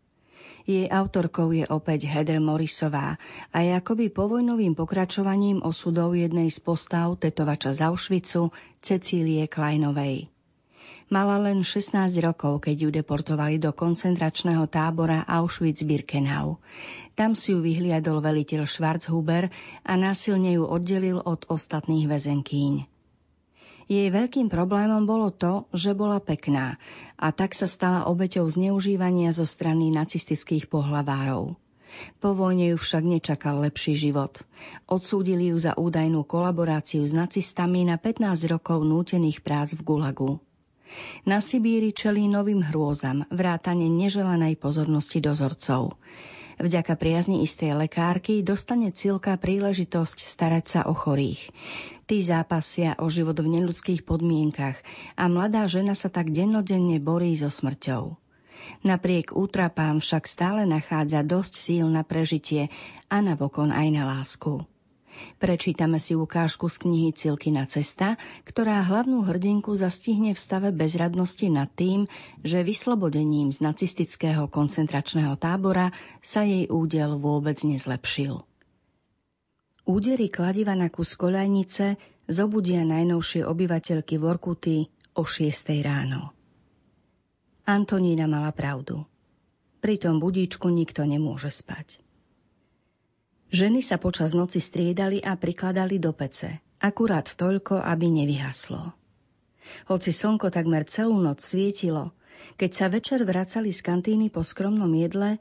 Jej 0.63 0.87
autorkou 0.87 1.51
je 1.51 1.67
opäť 1.67 2.07
Heather 2.07 2.39
Morrisová 2.39 3.19
a 3.51 3.57
je 3.67 3.75
akoby 3.75 4.15
povojnovým 4.15 4.79
pokračovaním 4.79 5.59
osudov 5.59 6.15
jednej 6.15 6.47
z 6.47 6.63
postav 6.63 7.19
tetovača 7.19 7.75
z 7.75 7.91
Auschwitzu 7.91 8.55
Cecílie 8.79 9.43
Kleinovej. 9.51 10.31
Mala 11.11 11.35
len 11.51 11.67
16 11.67 11.99
rokov, 12.23 12.63
keď 12.63 12.75
ju 12.79 12.89
deportovali 12.95 13.59
do 13.59 13.75
koncentračného 13.75 14.71
tábora 14.71 15.27
Auschwitz-Birkenau. 15.27 16.63
Tam 17.11 17.35
si 17.35 17.51
ju 17.51 17.59
vyhliadol 17.59 18.23
veliteľ 18.23 18.63
Schwarzhuber 18.63 19.51
a 19.83 19.93
násilne 19.99 20.55
ju 20.55 20.63
oddelil 20.63 21.19
od 21.19 21.43
ostatných 21.51 22.07
väzenkýň. 22.07 22.95
Jej 23.87 24.11
veľkým 24.11 24.51
problémom 24.51 25.07
bolo 25.07 25.31
to, 25.31 25.63
že 25.71 25.95
bola 25.95 26.19
pekná 26.19 26.75
a 27.15 27.31
tak 27.31 27.55
sa 27.55 27.71
stala 27.71 28.03
obeťou 28.11 28.43
zneužívania 28.43 29.31
zo 29.31 29.47
strany 29.47 29.95
nacistických 29.95 30.67
pohlavárov. 30.67 31.55
Po 32.19 32.29
vojne 32.35 32.75
ju 32.75 32.77
však 32.77 33.03
nečakal 33.07 33.63
lepší 33.63 33.95
život. 33.95 34.43
Odsúdili 34.91 35.55
ju 35.55 35.57
za 35.57 35.73
údajnú 35.79 36.27
kolaboráciu 36.27 37.07
s 37.07 37.15
nacistami 37.15 37.87
na 37.87 37.95
15 37.95 38.43
rokov 38.51 38.83
nútených 38.83 39.39
prác 39.39 39.71
v 39.71 39.81
Gulagu. 39.87 40.43
Na 41.27 41.43
Sibíri 41.43 41.91
čelí 41.91 42.31
novým 42.31 42.63
hrôzam, 42.63 43.27
vrátane 43.31 43.87
neželanej 43.91 44.55
pozornosti 44.55 45.19
dozorcov. 45.19 45.99
Vďaka 46.57 46.97
priazni 46.97 47.45
istej 47.45 47.77
lekárky 47.77 48.41
dostane 48.41 48.89
Cilka 48.89 49.37
príležitosť 49.37 50.17
starať 50.25 50.65
sa 50.65 50.81
o 50.89 50.93
chorých. 50.97 51.53
Tí 52.07 52.23
zápasia 52.23 52.95
o 53.03 53.11
život 53.11 53.35
v 53.35 53.59
neľudských 53.59 54.07
podmienkach 54.07 54.79
a 55.19 55.27
mladá 55.27 55.67
žena 55.67 55.91
sa 55.91 56.07
tak 56.07 56.31
dennodenne 56.31 57.03
borí 57.03 57.35
so 57.35 57.51
smrťou. 57.51 58.15
Napriek 58.87 59.35
útrapám 59.35 59.99
však 59.99 60.23
stále 60.23 60.63
nachádza 60.63 61.19
dosť 61.27 61.53
síl 61.59 61.85
na 61.91 62.07
prežitie 62.07 62.71
a 63.11 63.19
napokon 63.19 63.75
aj 63.75 63.87
na 63.91 64.07
lásku. 64.07 64.63
Prečítame 65.35 65.99
si 65.99 66.15
ukážku 66.15 66.71
z 66.71 66.87
knihy 66.87 67.09
Cilkina 67.11 67.67
cesta, 67.67 68.15
ktorá 68.47 68.85
hlavnú 68.87 69.25
hrdinku 69.27 69.75
zastihne 69.75 70.31
v 70.31 70.39
stave 70.39 70.69
bezradnosti 70.71 71.47
nad 71.51 71.67
tým, 71.75 72.07
že 72.39 72.63
vyslobodením 72.63 73.51
z 73.51 73.59
nacistického 73.65 74.47
koncentračného 74.47 75.35
tábora 75.35 75.91
sa 76.23 76.47
jej 76.47 76.69
údel 76.71 77.19
vôbec 77.19 77.57
nezlepšil. 77.67 78.45
Údery 79.87 80.27
kladiva 80.27 80.75
na 80.75 80.91
kus 80.91 81.15
koľajnice 81.15 81.95
zobudia 82.27 82.83
najnovšie 82.83 83.47
obyvateľky 83.47 84.19
Vorkuty 84.19 84.91
o 85.15 85.23
6 85.23 85.47
ráno. 85.79 86.35
Antonína 87.63 88.27
mala 88.27 88.51
pravdu. 88.51 89.07
Pri 89.79 89.95
tom 89.95 90.19
budíčku 90.19 90.67
nikto 90.67 91.07
nemôže 91.07 91.47
spať. 91.55 92.03
Ženy 93.55 93.79
sa 93.79 93.95
počas 93.95 94.35
noci 94.35 94.59
striedali 94.59 95.23
a 95.23 95.39
prikladali 95.39 96.03
do 96.03 96.11
pece, 96.11 96.59
akurát 96.83 97.23
toľko, 97.23 97.79
aby 97.79 98.11
nevyhaslo. 98.11 98.91
Hoci 99.87 100.11
slnko 100.11 100.51
takmer 100.51 100.83
celú 100.83 101.15
noc 101.23 101.39
svietilo, 101.39 102.11
keď 102.59 102.71
sa 102.75 102.91
večer 102.91 103.23
vracali 103.23 103.71
z 103.71 103.79
kantíny 103.79 104.35
po 104.35 104.43
skromnom 104.43 104.91
jedle, 104.99 105.39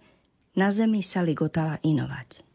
na 0.54 0.70
zemi 0.70 1.02
sa 1.02 1.26
ligotala 1.26 1.82
inovať. 1.82 2.45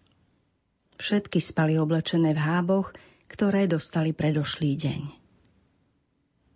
Všetky 1.02 1.42
spali 1.42 1.82
oblečené 1.82 2.38
v 2.38 2.46
háboch, 2.46 2.94
ktoré 3.26 3.66
dostali 3.66 4.14
predošlý 4.14 4.72
deň. 4.78 5.02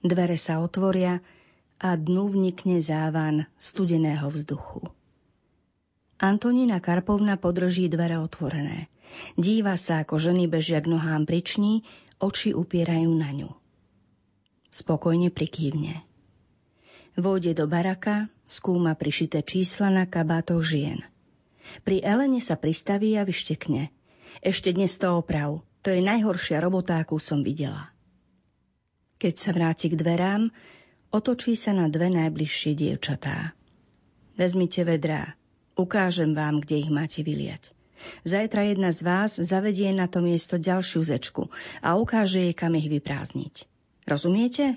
Dvere 0.05 0.37
sa 0.37 0.61
otvoria 0.61 1.17
a 1.81 1.97
dnu 1.97 2.29
vnikne 2.29 2.77
závan 2.77 3.49
studeného 3.57 4.29
vzduchu. 4.29 4.85
Antonína 6.21 6.77
Karpovna 6.77 7.41
podrží 7.41 7.89
dvere 7.89 8.21
otvorené. 8.21 8.85
Díva 9.33 9.73
sa, 9.81 10.05
ako 10.05 10.21
ženy 10.21 10.45
bežia 10.45 10.77
k 10.77 10.93
nohám 10.93 11.25
priční, 11.25 11.81
oči 12.21 12.53
upierajú 12.53 13.17
na 13.17 13.33
ňu. 13.33 13.49
Spokojne 14.69 15.33
prikývne. 15.33 16.05
Vôjde 17.17 17.57
do 17.57 17.65
baraka, 17.65 18.29
skúma 18.45 18.93
prišité 18.93 19.41
čísla 19.41 19.89
na 19.89 20.05
kabátoch 20.05 20.61
žien. 20.61 21.01
Pri 21.81 22.05
Elene 22.05 22.37
sa 22.37 22.53
pristaví 22.53 23.17
a 23.17 23.25
vyštekne. 23.25 23.89
Ešte 24.41 24.75
dnes 24.75 24.95
to 24.99 25.19
oprav. 25.19 25.63
To 25.85 25.93
je 25.93 26.01
najhoršia 26.01 26.59
robota, 26.59 26.97
akú 26.97 27.21
som 27.21 27.45
videla. 27.45 27.93
Keď 29.21 29.33
sa 29.37 29.51
vráti 29.53 29.93
k 29.93 29.95
dverám, 29.95 30.49
otočí 31.13 31.53
sa 31.53 31.71
na 31.71 31.87
dve 31.87 32.09
najbližšie 32.09 32.73
dievčatá. 32.73 33.53
Vezmite 34.35 34.83
vedrá, 34.83 35.37
ukážem 35.79 36.35
vám, 36.35 36.59
kde 36.59 36.75
ich 36.83 36.91
máte 36.91 37.23
vyliať. 37.23 37.71
Zajtra 38.27 38.75
jedna 38.75 38.91
z 38.91 39.01
vás 39.07 39.31
zavedie 39.39 39.87
na 39.95 40.11
to 40.11 40.19
miesto 40.19 40.59
ďalšiu 40.59 40.99
zečku 41.05 41.47
a 41.79 41.95
ukáže 41.95 42.43
jej, 42.43 42.53
kam 42.57 42.75
ich 42.75 42.91
vyprázdniť. 42.91 43.55
Rozumiete? 44.03 44.75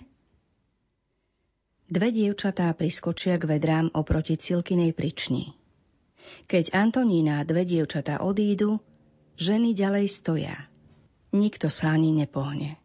Dve 1.89 2.13
dievčatá 2.13 2.71
priskočia 2.77 3.41
k 3.41 3.59
vedrám 3.59 3.91
oproti 3.97 4.37
Cilkinej 4.37 4.93
prični. 4.93 5.57
Keď 6.47 6.77
Antonína 6.77 7.41
a 7.41 7.47
dve 7.49 7.65
dievčatá 7.65 8.21
odídu, 8.21 8.79
ženy 9.39 9.73
ďalej 9.73 10.07
stoja. 10.11 10.59
Nikto 11.33 11.71
sa 11.71 11.95
ani 11.95 12.13
nepohne. 12.13 12.77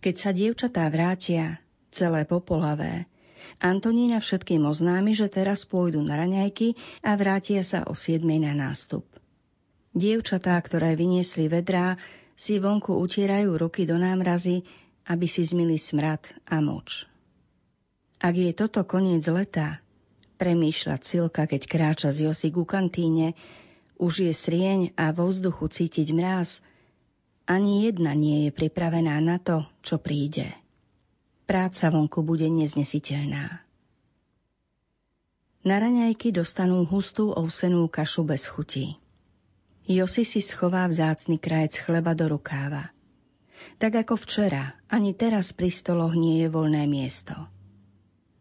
Keď 0.00 0.14
sa 0.16 0.30
dievčatá 0.32 0.88
vrátia, 0.88 1.60
celé 1.92 2.24
popolavé, 2.24 3.10
Antonína 3.60 4.20
všetkým 4.20 4.64
oznámi, 4.64 5.12
že 5.12 5.28
teraz 5.28 5.68
pôjdu 5.68 6.00
na 6.00 6.16
raňajky 6.16 6.76
a 7.04 7.12
vrátia 7.16 7.60
sa 7.60 7.84
o 7.84 7.92
7 7.92 8.22
na 8.24 8.56
nástup. 8.56 9.04
Dievčatá, 9.90 10.54
ktoré 10.62 10.94
vyniesli 10.94 11.50
vedrá, 11.50 11.98
si 12.38 12.56
vonku 12.56 12.96
utierajú 12.96 13.58
ruky 13.58 13.84
do 13.84 14.00
námrazy, 14.00 14.64
aby 15.10 15.26
si 15.26 15.42
zmili 15.44 15.76
smrad 15.76 16.30
a 16.46 16.62
moč. 16.62 17.04
Ak 18.20 18.36
je 18.36 18.52
toto 18.54 18.84
koniec 18.86 19.24
leta, 19.28 19.80
premýšľa 20.40 20.96
Cilka, 21.04 21.44
keď 21.44 21.62
kráča 21.68 22.08
z 22.14 22.30
Josy 22.30 22.48
ku 22.52 22.64
kantíne, 22.64 23.36
už 24.00 24.24
je 24.26 24.32
srieň 24.32 24.96
a 24.96 25.12
vo 25.12 25.28
vzduchu 25.28 25.68
cítiť 25.68 26.16
mráz, 26.16 26.64
ani 27.44 27.84
jedna 27.84 28.16
nie 28.16 28.48
je 28.48 28.50
pripravená 28.56 29.20
na 29.20 29.36
to, 29.36 29.68
čo 29.84 30.00
príde 30.00 30.48
práca 31.50 31.90
vonku 31.90 32.22
bude 32.22 32.46
neznesiteľná. 32.46 33.66
Na 35.66 35.76
raňajky 35.82 36.30
dostanú 36.30 36.86
hustú 36.86 37.34
ovsenú 37.34 37.90
kašu 37.90 38.22
bez 38.22 38.46
chutí. 38.46 38.94
Josi 39.90 40.22
si 40.22 40.38
schová 40.38 40.86
vzácny 40.86 41.42
krajec 41.42 41.82
chleba 41.82 42.14
do 42.14 42.30
rukáva. 42.30 42.94
Tak 43.82 44.06
ako 44.06 44.14
včera, 44.14 44.78
ani 44.86 45.10
teraz 45.10 45.50
pri 45.50 45.74
stoloch 45.74 46.14
nie 46.14 46.46
je 46.46 46.48
voľné 46.54 46.86
miesto. 46.86 47.34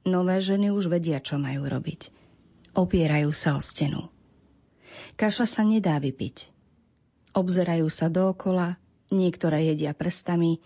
Nové 0.05 0.37
ženy 0.37 0.69
už 0.69 0.93
vedia, 0.93 1.17
čo 1.17 1.41
majú 1.41 1.65
robiť. 1.65 2.13
Opierajú 2.77 3.33
sa 3.33 3.57
o 3.57 3.61
stenu. 3.65 4.05
Kaša 5.19 5.43
sa 5.43 5.67
nedá 5.67 5.99
vypiť. 5.99 6.47
Obzerajú 7.35 7.91
sa 7.91 8.07
dookola, 8.07 8.79
niektoré 9.11 9.67
jedia 9.67 9.91
prstami, 9.91 10.63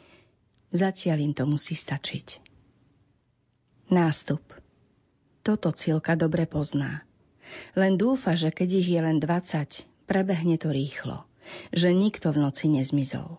Zatiaľ 0.74 1.18
im 1.22 1.34
to 1.38 1.46
musí 1.46 1.78
stačiť. 1.78 2.42
Nástup. 3.94 4.42
Toto 5.46 5.70
Cilka 5.70 6.18
dobre 6.18 6.50
pozná. 6.50 7.06
Len 7.78 7.94
dúfa, 7.94 8.34
že 8.34 8.50
keď 8.50 8.82
ich 8.82 8.90
je 8.90 8.98
len 8.98 9.22
20, 9.22 10.10
prebehne 10.10 10.58
to 10.58 10.74
rýchlo. 10.74 11.30
Že 11.70 11.94
nikto 11.94 12.34
v 12.34 12.42
noci 12.42 12.74
nezmizol. 12.74 13.38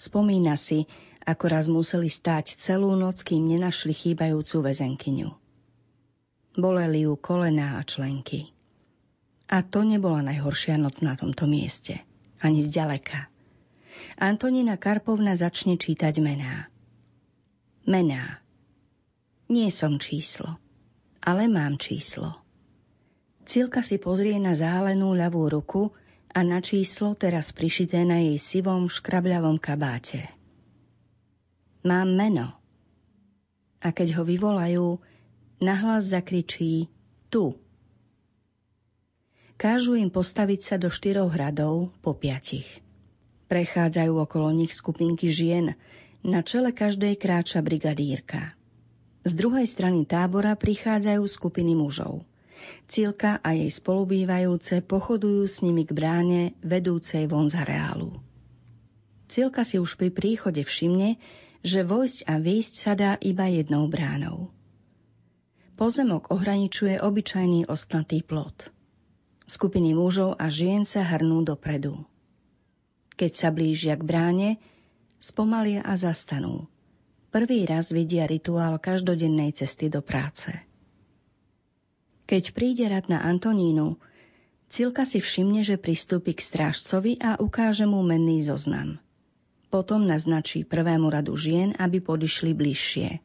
Spomína 0.00 0.56
si, 0.56 0.88
ako 1.28 1.44
raz 1.52 1.68
museli 1.68 2.08
stáť 2.08 2.56
celú 2.56 2.96
noc, 2.96 3.20
kým 3.20 3.44
nenašli 3.44 3.92
chýbajúcu 3.92 4.72
väzenkyňu. 4.72 5.28
Boleli 6.56 7.04
ju 7.04 7.12
kolená 7.20 7.76
a 7.76 7.84
členky. 7.84 8.55
A 9.46 9.62
to 9.62 9.86
nebola 9.86 10.26
najhoršia 10.26 10.74
noc 10.74 11.02
na 11.06 11.14
tomto 11.14 11.46
mieste. 11.46 12.02
Ani 12.42 12.62
zďaleka. 12.66 13.30
Antonina 14.18 14.76
Karpovna 14.76 15.38
začne 15.38 15.78
čítať 15.78 16.18
mená. 16.20 16.66
Mená. 17.86 18.42
Nie 19.46 19.70
som 19.70 20.02
číslo, 20.02 20.58
ale 21.22 21.46
mám 21.46 21.78
číslo. 21.78 22.34
Cilka 23.46 23.86
si 23.86 24.02
pozrie 24.02 24.34
na 24.42 24.58
zálenú 24.58 25.14
ľavú 25.14 25.46
ruku 25.46 25.94
a 26.34 26.42
na 26.42 26.58
číslo 26.58 27.14
teraz 27.14 27.54
prišité 27.54 28.02
na 28.02 28.18
jej 28.18 28.42
sivom 28.42 28.90
škrabľavom 28.90 29.62
kabáte. 29.62 30.26
Mám 31.86 32.18
meno. 32.18 32.58
A 33.78 33.94
keď 33.94 34.18
ho 34.18 34.22
vyvolajú, 34.26 34.98
nahlas 35.62 36.10
zakričí 36.10 36.90
tu. 37.30 37.54
Kážu 39.56 39.96
im 39.96 40.12
postaviť 40.12 40.60
sa 40.60 40.76
do 40.76 40.92
štyroch 40.92 41.32
hradov 41.32 41.88
po 42.04 42.12
piatich. 42.12 42.84
Prechádzajú 43.48 44.12
okolo 44.12 44.52
nich 44.52 44.76
skupinky 44.76 45.32
žien, 45.32 45.72
na 46.20 46.44
čele 46.44 46.76
každej 46.76 47.16
kráča 47.16 47.64
brigadírka. 47.64 48.52
Z 49.24 49.32
druhej 49.32 49.64
strany 49.64 50.04
tábora 50.04 50.52
prichádzajú 50.60 51.24
skupiny 51.24 51.72
mužov. 51.72 52.20
Cilka 52.84 53.40
a 53.40 53.56
jej 53.56 53.72
spolubývajúce 53.72 54.84
pochodujú 54.84 55.48
s 55.48 55.64
nimi 55.64 55.88
k 55.88 55.96
bráne 55.96 56.52
vedúcej 56.60 57.24
von 57.24 57.48
z 57.48 57.56
areálu. 57.56 58.12
Cilka 59.26 59.64
si 59.64 59.80
už 59.80 59.96
pri 59.96 60.12
príchode 60.12 60.60
všimne, 60.62 61.16
že 61.64 61.80
vojsť 61.80 62.28
a 62.28 62.38
výjsť 62.38 62.74
sa 62.76 62.92
dá 62.92 63.12
iba 63.24 63.48
jednou 63.48 63.88
bránou. 63.88 64.52
Pozemok 65.80 66.28
ohraničuje 66.28 67.00
obyčajný 67.00 67.72
ostnatý 67.72 68.20
plot. 68.20 68.75
Skupiny 69.46 69.94
mužov 69.94 70.34
a 70.36 70.50
žien 70.50 70.82
sa 70.82 71.06
hrnú 71.06 71.46
dopredu. 71.46 72.02
Keď 73.14 73.32
sa 73.32 73.48
blížia 73.54 73.94
k 73.94 74.02
bráne, 74.02 74.48
spomalia 75.22 75.86
a 75.86 75.94
zastanú. 75.94 76.66
Prvý 77.30 77.64
raz 77.64 77.94
vidia 77.94 78.26
rituál 78.26 78.76
každodennej 78.82 79.54
cesty 79.54 79.86
do 79.86 80.02
práce. 80.02 80.50
Keď 82.26 82.52
príde 82.52 82.90
rad 82.90 83.06
na 83.06 83.22
Antonínu, 83.22 84.02
Cilka 84.66 85.06
si 85.06 85.22
všimne, 85.22 85.62
že 85.62 85.78
pristúpi 85.78 86.34
k 86.34 86.42
strážcovi 86.42 87.22
a 87.22 87.38
ukáže 87.38 87.86
mu 87.86 88.02
menný 88.02 88.42
zoznam. 88.42 88.98
Potom 89.70 90.02
naznačí 90.06 90.66
prvému 90.66 91.06
radu 91.06 91.38
žien, 91.38 91.74
aby 91.78 92.02
podišli 92.02 92.50
bližšie. 92.50 93.22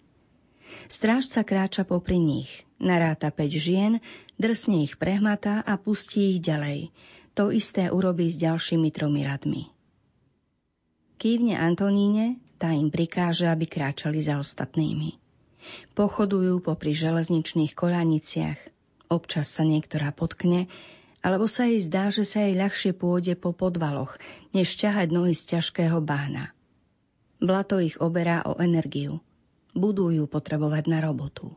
Strážca 0.92 1.42
kráča 1.46 1.84
popri 1.88 2.20
nich, 2.22 2.66
naráta 2.82 3.30
5 3.30 3.52
žien, 3.56 3.94
drsne 4.38 4.84
ich 4.86 4.98
prehmatá 4.98 5.62
a 5.62 5.78
pustí 5.78 6.36
ich 6.36 6.40
ďalej. 6.40 6.92
To 7.40 7.54
isté 7.54 7.88
urobí 7.88 8.28
s 8.28 8.36
ďalšími 8.42 8.90
tromi 8.92 9.24
radmi. 9.24 9.72
Kývne 11.22 11.56
Antoníne, 11.56 12.42
tá 12.58 12.74
im 12.74 12.90
prikáže, 12.90 13.48
aby 13.48 13.70
kráčali 13.70 14.20
za 14.20 14.42
ostatnými. 14.42 15.16
Pochodujú 15.94 16.60
popri 16.66 16.98
železničných 16.98 17.78
koľaniciach, 17.78 18.60
občas 19.14 19.48
sa 19.54 19.62
niektorá 19.62 20.10
potkne, 20.12 20.66
alebo 21.22 21.46
sa 21.46 21.70
jej 21.70 21.86
zdá, 21.86 22.10
že 22.10 22.26
sa 22.26 22.50
jej 22.50 22.58
ľahšie 22.58 22.98
pôjde 22.98 23.38
po 23.38 23.54
podvaloch, 23.54 24.18
než 24.58 24.74
ťahať 24.74 25.14
nohy 25.14 25.38
z 25.38 25.58
ťažkého 25.58 26.02
bahna. 26.02 26.50
Blato 27.38 27.78
ich 27.78 28.02
oberá 28.02 28.42
o 28.46 28.58
energiu. 28.58 29.22
Budú 29.72 30.12
ju 30.12 30.28
potrebovať 30.28 30.84
na 30.92 31.00
robotu. 31.00 31.56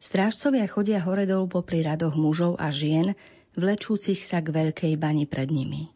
Strážcovia 0.00 0.64
chodia 0.64 1.00
hore 1.04 1.28
dolu 1.28 1.60
popri 1.60 1.84
radoch 1.84 2.16
mužov 2.16 2.56
a 2.56 2.72
žien, 2.72 3.12
vlečúcich 3.52 4.24
sa 4.24 4.40
k 4.40 4.48
veľkej 4.48 4.96
bani 4.96 5.28
pred 5.28 5.52
nimi. 5.52 5.92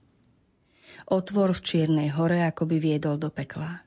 Otvor 1.09 1.57
v 1.57 1.61
Čiernej 1.65 2.13
hore 2.13 2.45
akoby 2.45 2.77
viedol 2.81 3.17
do 3.17 3.33
pekla. 3.33 3.81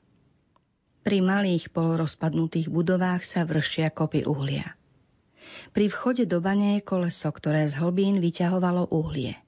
Pri 1.06 1.22
malých 1.22 1.70
polorozpadnutých 1.70 2.66
budovách 2.66 3.22
sa 3.22 3.46
vršia 3.46 3.94
kopy 3.94 4.26
uhlia. 4.26 4.74
Pri 5.70 5.86
vchode 5.86 6.26
do 6.26 6.42
bane 6.42 6.78
je 6.78 6.86
koleso, 6.86 7.30
ktoré 7.30 7.70
z 7.70 7.78
hlbín 7.78 8.18
vyťahovalo 8.18 8.90
uhlie. 8.90 9.38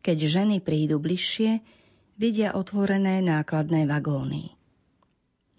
Keď 0.00 0.18
ženy 0.24 0.56
prídu 0.64 0.96
bližšie, 0.96 1.60
vidia 2.16 2.56
otvorené 2.56 3.20
nákladné 3.20 3.84
vagóny. 3.84 4.55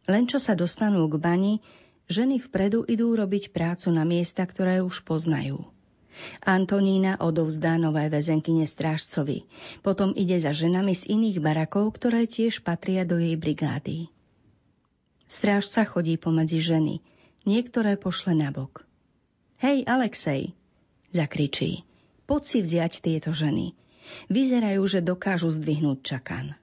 Len 0.08 0.24
čo 0.26 0.40
sa 0.40 0.56
dostanú 0.56 1.04
k 1.12 1.20
bani, 1.20 1.54
ženy 2.08 2.40
vpredu 2.40 2.88
idú 2.88 3.12
robiť 3.14 3.52
prácu 3.52 3.92
na 3.92 4.08
miesta, 4.08 4.48
ktoré 4.48 4.80
už 4.80 5.04
poznajú– 5.04 5.62
Antonína 6.42 7.22
odovzdá 7.22 7.78
nové 7.78 8.10
väzenkyne 8.10 8.66
strážcovi. 8.66 9.46
Potom 9.86 10.14
ide 10.18 10.38
za 10.42 10.54
ženami 10.54 10.94
z 10.98 11.14
iných 11.14 11.38
barakov, 11.38 11.94
ktoré 11.94 12.26
tiež 12.26 12.66
patria 12.66 13.06
do 13.06 13.22
jej 13.22 13.38
brigády. 13.38 14.10
Strážca 15.28 15.84
chodí 15.84 16.16
pomedzi 16.16 16.64
ženy. 16.64 17.04
Niektoré 17.44 18.00
pošle 18.00 18.36
nabok. 18.36 18.84
Hej, 19.60 19.88
Alexej, 19.88 20.56
zakričí. 21.12 21.84
Poď 22.28 22.42
si 22.44 22.58
vziať 22.64 22.94
tieto 23.04 23.32
ženy. 23.32 23.76
Vyzerajú, 24.32 24.84
že 24.88 25.00
dokážu 25.04 25.52
zdvihnúť 25.52 26.00
čakan. 26.04 26.56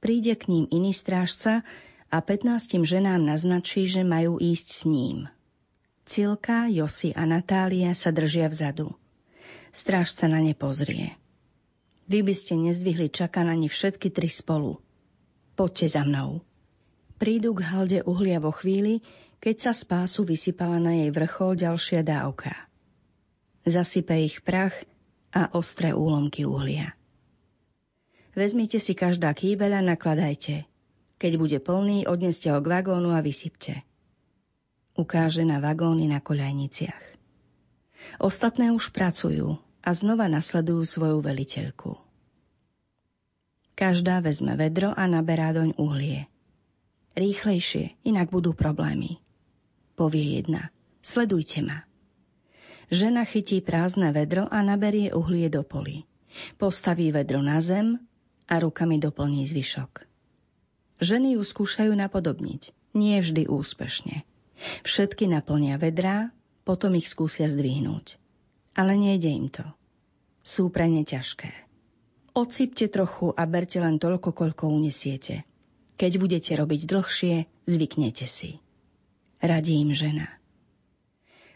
Príde 0.00 0.32
k 0.36 0.48
ním 0.48 0.64
iný 0.72 0.96
strážca 0.96 1.64
a 2.10 2.18
15 2.18 2.82
ženám 2.82 3.22
naznačí, 3.22 3.86
že 3.86 4.02
majú 4.02 4.42
ísť 4.42 4.68
s 4.68 4.82
ním. 4.90 5.30
Cilka, 6.10 6.66
Josi 6.66 7.14
a 7.14 7.22
Natália 7.22 7.94
sa 7.94 8.10
držia 8.10 8.50
vzadu. 8.50 8.90
Strážca 9.70 10.26
na 10.26 10.42
ne 10.42 10.58
pozrie. 10.58 11.14
Vy 12.10 12.26
by 12.26 12.34
ste 12.34 12.58
nezdvihli 12.58 13.14
čakanani 13.14 13.70
všetky 13.70 14.10
tri 14.10 14.26
spolu. 14.26 14.82
Poďte 15.54 15.94
za 15.94 16.02
mnou. 16.02 16.42
Prídu 17.22 17.54
k 17.54 17.62
halde 17.62 17.98
uhlia 18.02 18.42
vo 18.42 18.50
chvíli, 18.50 19.06
keď 19.38 19.70
sa 19.70 19.72
z 19.76 19.86
pásu 19.86 20.26
vysypala 20.26 20.82
na 20.82 20.98
jej 20.98 21.14
vrchol 21.14 21.54
ďalšia 21.54 22.02
dávka. 22.02 22.50
Zasype 23.62 24.18
ich 24.18 24.42
prach 24.42 24.74
a 25.30 25.54
ostré 25.54 25.94
úlomky 25.94 26.42
uhlia. 26.42 26.90
Vezmite 28.34 28.82
si 28.82 28.98
každá 28.98 29.30
kýbeľ 29.30 29.78
a 29.78 29.82
nakladajte. 29.94 30.69
Keď 31.20 31.32
bude 31.36 31.60
plný, 31.60 32.08
odneste 32.08 32.48
ho 32.48 32.64
k 32.64 32.80
vagónu 32.80 33.12
a 33.12 33.20
vysypte. 33.20 33.84
Ukáže 34.96 35.44
na 35.44 35.60
vagóny 35.60 36.08
na 36.08 36.24
koľajniciach. 36.24 37.04
Ostatné 38.24 38.72
už 38.72 38.88
pracujú 38.96 39.60
a 39.84 39.90
znova 39.92 40.32
nasledujú 40.32 40.80
svoju 40.88 41.20
veliteľku. 41.20 42.00
Každá 43.76 44.24
vezme 44.24 44.56
vedro 44.56 44.96
a 44.96 45.04
naberá 45.04 45.52
doň 45.52 45.76
uhlie. 45.76 46.24
Rýchlejšie, 47.16 48.00
inak 48.04 48.32
budú 48.32 48.56
problémy. 48.56 49.20
Povie 50.00 50.40
jedna. 50.40 50.72
Sledujte 51.04 51.60
ma. 51.60 51.84
Žena 52.88 53.28
chytí 53.28 53.60
prázdne 53.60 54.08
vedro 54.16 54.48
a 54.48 54.64
naberie 54.64 55.12
uhlie 55.12 55.52
do 55.52 55.64
poli. 55.68 56.08
Postaví 56.56 57.12
vedro 57.12 57.44
na 57.44 57.60
zem 57.60 58.00
a 58.48 58.56
rukami 58.56 58.96
doplní 58.96 59.44
zvyšok. 59.44 60.09
Ženy 61.00 61.40
ju 61.40 61.42
skúšajú 61.42 61.96
napodobniť. 61.96 62.76
Nie 62.92 63.24
vždy 63.24 63.48
úspešne. 63.48 64.28
Všetky 64.84 65.24
naplnia 65.24 65.80
vedrá, 65.80 66.28
potom 66.68 66.92
ich 66.94 67.08
skúsia 67.08 67.48
zdvihnúť. 67.48 68.20
Ale 68.76 69.00
nejde 69.00 69.32
im 69.32 69.48
to. 69.48 69.64
Sú 70.44 70.68
pre 70.68 70.86
ne 70.86 71.02
ťažké. 71.02 71.48
Odsypte 72.36 72.86
trochu 72.86 73.32
a 73.34 73.42
berte 73.48 73.80
len 73.80 73.98
toľko, 73.98 74.30
koľko 74.36 74.70
unesiete. 74.70 75.42
Keď 75.96 76.12
budete 76.20 76.52
robiť 76.54 76.80
dlhšie, 76.86 77.34
zvyknete 77.66 78.24
si. 78.24 78.62
Radí 79.40 79.80
im 79.80 79.96
žena. 79.96 80.28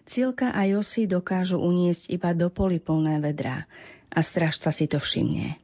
Cilka 0.04 0.52
a 0.52 0.68
Josi 0.68 1.08
dokážu 1.08 1.56
uniesť 1.56 2.12
iba 2.12 2.36
do 2.36 2.52
poli 2.52 2.76
plné 2.76 3.24
vedrá 3.24 3.64
a 4.12 4.20
stražca 4.20 4.68
si 4.68 4.84
to 4.84 5.00
všimne. 5.00 5.56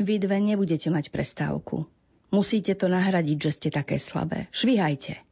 Vy 0.00 0.18
dve 0.18 0.42
nebudete 0.42 0.90
mať 0.90 1.14
prestávku. 1.14 1.86
Musíte 2.34 2.74
to 2.74 2.90
nahradiť, 2.90 3.38
že 3.38 3.50
ste 3.54 3.68
také 3.70 4.02
slabé. 4.02 4.50
Švihajte. 4.50 5.22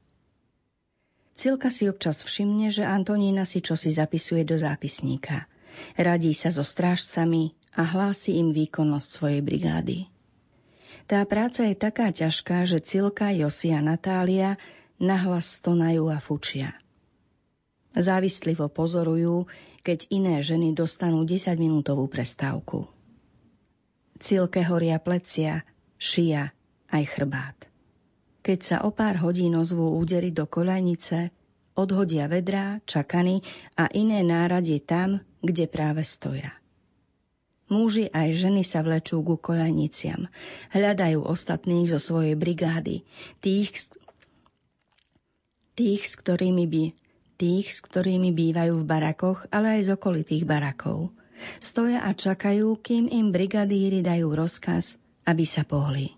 Cilka 1.34 1.72
si 1.72 1.90
občas 1.90 2.22
všimne, 2.22 2.70
že 2.70 2.86
Antonína 2.86 3.42
si 3.42 3.58
čosi 3.58 3.90
zapisuje 3.90 4.46
do 4.46 4.54
zápisníka. 4.54 5.50
Radí 5.98 6.30
sa 6.36 6.54
so 6.54 6.62
strážcami 6.62 7.56
a 7.74 7.82
hlási 7.82 8.38
im 8.38 8.54
výkonnosť 8.54 9.08
svojej 9.08 9.40
brigády. 9.42 9.98
Tá 11.10 11.26
práca 11.26 11.66
je 11.66 11.74
taká 11.74 12.14
ťažká, 12.14 12.62
že 12.68 12.78
Cilka, 12.78 13.34
Josi 13.34 13.74
a 13.74 13.82
Natália 13.82 14.54
nahlas 15.02 15.58
stonajú 15.58 16.06
a 16.06 16.22
fučia. 16.22 16.78
Závislivo 17.98 18.70
pozorujú, 18.70 19.50
keď 19.82 20.06
iné 20.14 20.38
ženy 20.40 20.72
dostanú 20.72 21.26
10-minútovú 21.26 22.06
prestávku. 22.06 22.86
Cilke 24.22 24.62
horia 24.62 25.02
plecia, 25.02 25.66
šia 25.98 26.54
aj 26.94 27.04
chrbát. 27.10 27.58
Keď 28.46 28.58
sa 28.62 28.76
o 28.86 28.94
pár 28.94 29.18
hodín 29.18 29.58
ozvú 29.58 29.98
údery 29.98 30.30
do 30.30 30.46
koľajnice, 30.46 31.34
odhodia 31.74 32.30
vedrá, 32.30 32.78
čakany 32.86 33.42
a 33.74 33.90
iné 33.90 34.22
náradie 34.22 34.78
tam, 34.78 35.26
kde 35.42 35.66
práve 35.66 36.06
stoja. 36.06 36.54
Muži 37.66 38.06
aj 38.14 38.36
ženy 38.36 38.62
sa 38.62 38.86
vlečú 38.86 39.24
ku 39.26 39.40
koľajniciam. 39.40 40.30
Hľadajú 40.70 41.24
ostatných 41.24 41.90
zo 41.90 41.98
svojej 41.98 42.38
brigády, 42.38 43.02
tých, 43.42 43.90
tých, 45.74 46.02
s 46.06 46.14
ktorými 46.20 46.68
by, 46.70 46.84
tých, 47.42 47.66
s 47.74 47.80
ktorými 47.82 48.30
bývajú 48.30 48.78
v 48.78 48.86
barakoch, 48.86 49.50
ale 49.50 49.80
aj 49.80 49.88
z 49.88 49.90
okolitých 49.98 50.44
barakov. 50.46 51.10
Stoja 51.58 52.04
a 52.04 52.10
čakajú, 52.12 52.78
kým 52.78 53.10
im 53.10 53.30
brigadíry 53.30 54.00
dajú 54.00 54.32
rozkaz, 54.32 54.98
aby 55.26 55.44
sa 55.46 55.62
pohli. 55.62 56.14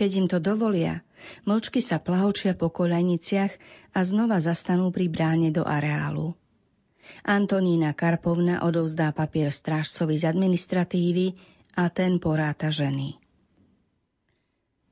Keď 0.00 0.10
im 0.16 0.26
to 0.32 0.40
dovolia, 0.40 1.04
mlčky 1.44 1.84
sa 1.84 2.00
plahočia 2.00 2.56
po 2.56 2.72
koľajniciach 2.72 3.52
a 3.92 4.00
znova 4.00 4.40
zastanú 4.40 4.88
pri 4.88 5.12
bráne 5.12 5.52
do 5.52 5.60
areálu. 5.60 6.32
Antonína 7.26 7.92
Karpovna 7.92 8.64
odovzdá 8.64 9.12
papier 9.12 9.52
strážcovi 9.52 10.16
z 10.16 10.24
administratívy 10.30 11.26
a 11.76 11.92
ten 11.92 12.16
poráta 12.16 12.72
ženy. 12.72 13.20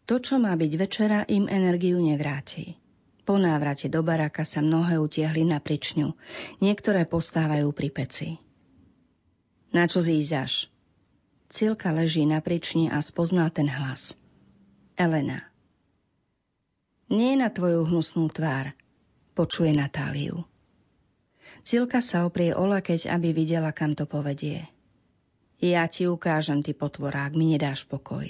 To, 0.08 0.20
čo 0.20 0.40
má 0.40 0.56
byť 0.56 0.72
večera, 0.76 1.24
im 1.28 1.48
energiu 1.48 2.00
nevráti. 2.00 2.76
Po 3.28 3.36
návrate 3.36 3.92
do 3.92 4.00
baraka 4.00 4.40
sa 4.40 4.64
mnohé 4.64 4.96
utiahli 4.96 5.44
na 5.44 5.60
pričňu, 5.60 6.16
niektoré 6.64 7.04
postávajú 7.04 7.68
pri 7.76 7.88
peci. 7.92 8.28
Na 9.68 9.84
čo 9.84 10.00
zízaš? 10.00 10.72
Cilka 11.48 11.92
leží 11.92 12.24
na 12.24 12.40
prični 12.40 12.88
a 12.88 13.04
spozná 13.04 13.48
ten 13.52 13.68
hlas– 13.68 14.16
Elena. 14.96 15.44
Nie 17.08 17.36
na 17.36 17.48
tvoju 17.52 17.88
hnusnú 17.88 18.28
tvár, 18.28 18.72
počuje 19.32 19.72
Natáliu. 19.72 20.44
Cilka 21.64 22.00
sa 22.00 22.24
oprie 22.24 22.56
o 22.56 22.64
lakeť, 22.64 23.12
aby 23.12 23.32
videla, 23.36 23.72
kam 23.72 23.92
to 23.92 24.04
povedie. 24.04 24.64
Ja 25.60 25.84
ti 25.88 26.08
ukážem, 26.08 26.64
ty 26.64 26.72
potvorák, 26.72 27.36
mi 27.36 27.52
nedáš 27.52 27.84
pokoj. 27.84 28.28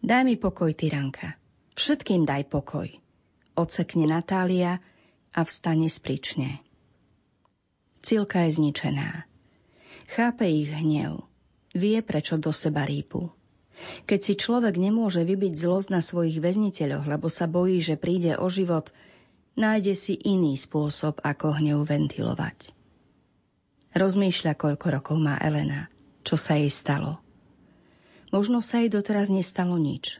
Daj 0.00 0.22
mi 0.24 0.34
pokoj, 0.34 0.72
tyranka. 0.74 1.36
Všetkým 1.78 2.26
daj 2.26 2.48
pokoj. 2.50 2.90
Ocekne 3.54 4.08
Natália 4.08 4.80
a 5.30 5.40
vstane 5.46 5.86
sprične. 5.86 6.58
Cilka 8.00 8.48
je 8.48 8.56
zničená. 8.56 9.29
Chápe 10.10 10.42
ich 10.42 10.74
hnev. 10.74 11.22
Vie, 11.70 12.02
prečo 12.02 12.34
do 12.34 12.50
seba 12.50 12.82
rýpu. 12.82 13.30
Keď 14.10 14.18
si 14.18 14.34
človek 14.34 14.74
nemôže 14.74 15.22
vybiť 15.22 15.54
zlosť 15.54 15.88
na 15.94 16.02
svojich 16.02 16.42
väzniteľoch, 16.42 17.06
lebo 17.06 17.30
sa 17.30 17.46
bojí, 17.46 17.78
že 17.78 17.94
príde 17.94 18.34
o 18.34 18.50
život, 18.50 18.90
nájde 19.54 19.94
si 19.94 20.18
iný 20.18 20.58
spôsob, 20.58 21.22
ako 21.22 21.62
hnev 21.62 21.86
ventilovať. 21.86 22.74
Rozmýšľa, 23.94 24.58
koľko 24.58 24.86
rokov 24.98 25.16
má 25.22 25.38
Elena, 25.38 25.86
čo 26.26 26.34
sa 26.34 26.58
jej 26.58 26.74
stalo. 26.74 27.22
Možno 28.34 28.66
sa 28.66 28.82
jej 28.82 28.90
doteraz 28.90 29.30
nestalo 29.30 29.78
nič. 29.78 30.18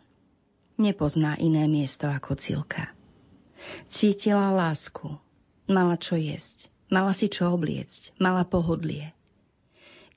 Nepozná 0.78 1.34
iné 1.34 1.66
miesto 1.66 2.06
ako 2.06 2.38
Cilka. 2.38 2.94
Cítila 3.90 4.54
lásku, 4.54 5.18
mala 5.66 5.98
čo 5.98 6.14
jesť, 6.14 6.70
mala 6.94 7.10
si 7.10 7.26
čo 7.26 7.50
obliecť, 7.50 8.14
mala 8.22 8.46
pohodlie. 8.46 9.18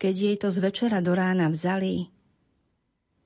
Keď 0.03 0.15
jej 0.19 0.35
to 0.35 0.51
z 0.51 0.59
večera 0.59 0.99
do 0.99 1.15
rána 1.15 1.47
vzali, 1.47 2.11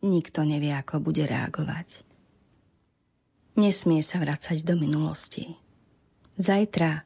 nikto 0.05 0.45
nevie, 0.45 0.69
ako 0.77 1.01
bude 1.01 1.25
reagovať. 1.25 2.05
Nesmie 3.57 4.05
sa 4.05 4.21
vracať 4.21 4.61
do 4.61 4.77
minulosti. 4.77 5.57
Zajtra, 6.37 7.01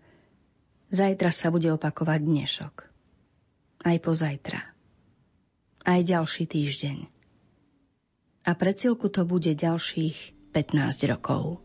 zajtra 0.91 1.31
sa 1.31 1.47
bude 1.55 1.71
opakovať 1.71 2.19
dnešok. 2.19 2.75
Aj 3.87 3.97
pozajtra. 4.03 4.59
Aj 5.87 5.99
ďalší 6.03 6.51
týždeň. 6.51 7.07
A 8.43 8.51
pre 8.59 8.75
Cilku 8.75 9.07
to 9.07 9.23
bude 9.23 9.55
ďalších 9.55 10.51
15 10.51 11.07
rokov. 11.07 11.63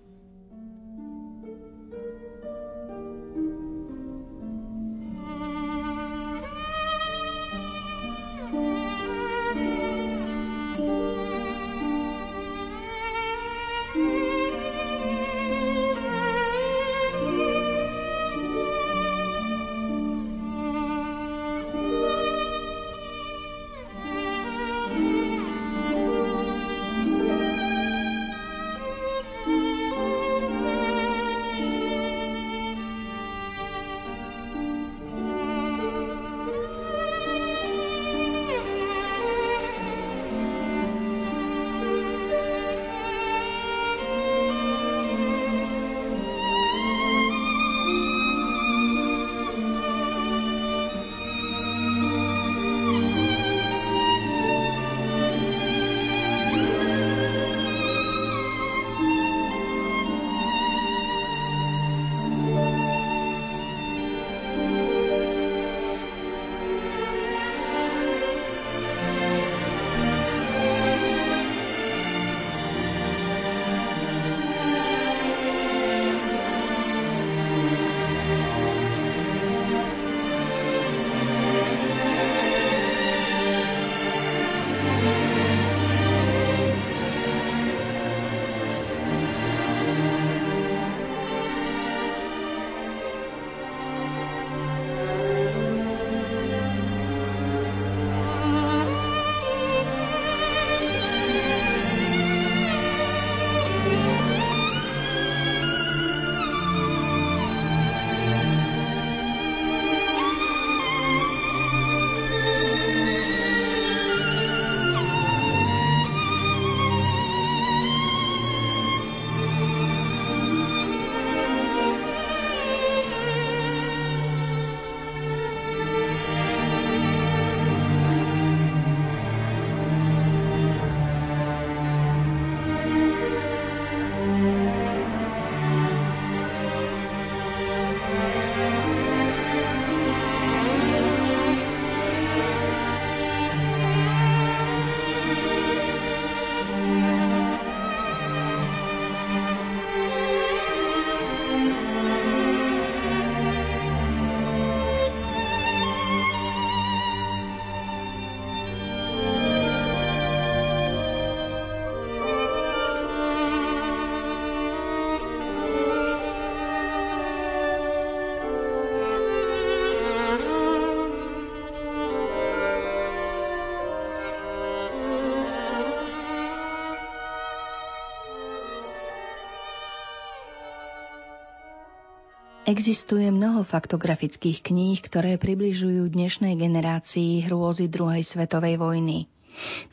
Existuje 182.67 183.31
mnoho 183.31 183.63
faktografických 183.63 184.59
kníh, 184.59 184.99
ktoré 184.99 185.39
približujú 185.39 186.11
dnešnej 186.11 186.59
generácii 186.59 187.47
hrôzy 187.47 187.87
druhej 187.87 188.27
svetovej 188.27 188.83
vojny. 188.83 189.31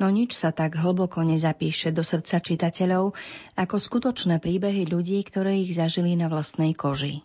No 0.01 0.09
nič 0.09 0.33
sa 0.33 0.49
tak 0.49 0.81
hlboko 0.81 1.21
nezapíše 1.21 1.93
do 1.93 2.01
srdca 2.01 2.41
čitateľov 2.41 3.13
ako 3.53 3.75
skutočné 3.77 4.41
príbehy 4.41 4.89
ľudí, 4.89 5.21
ktoré 5.21 5.61
ich 5.61 5.77
zažili 5.77 6.17
na 6.17 6.33
vlastnej 6.33 6.73
koži. 6.73 7.21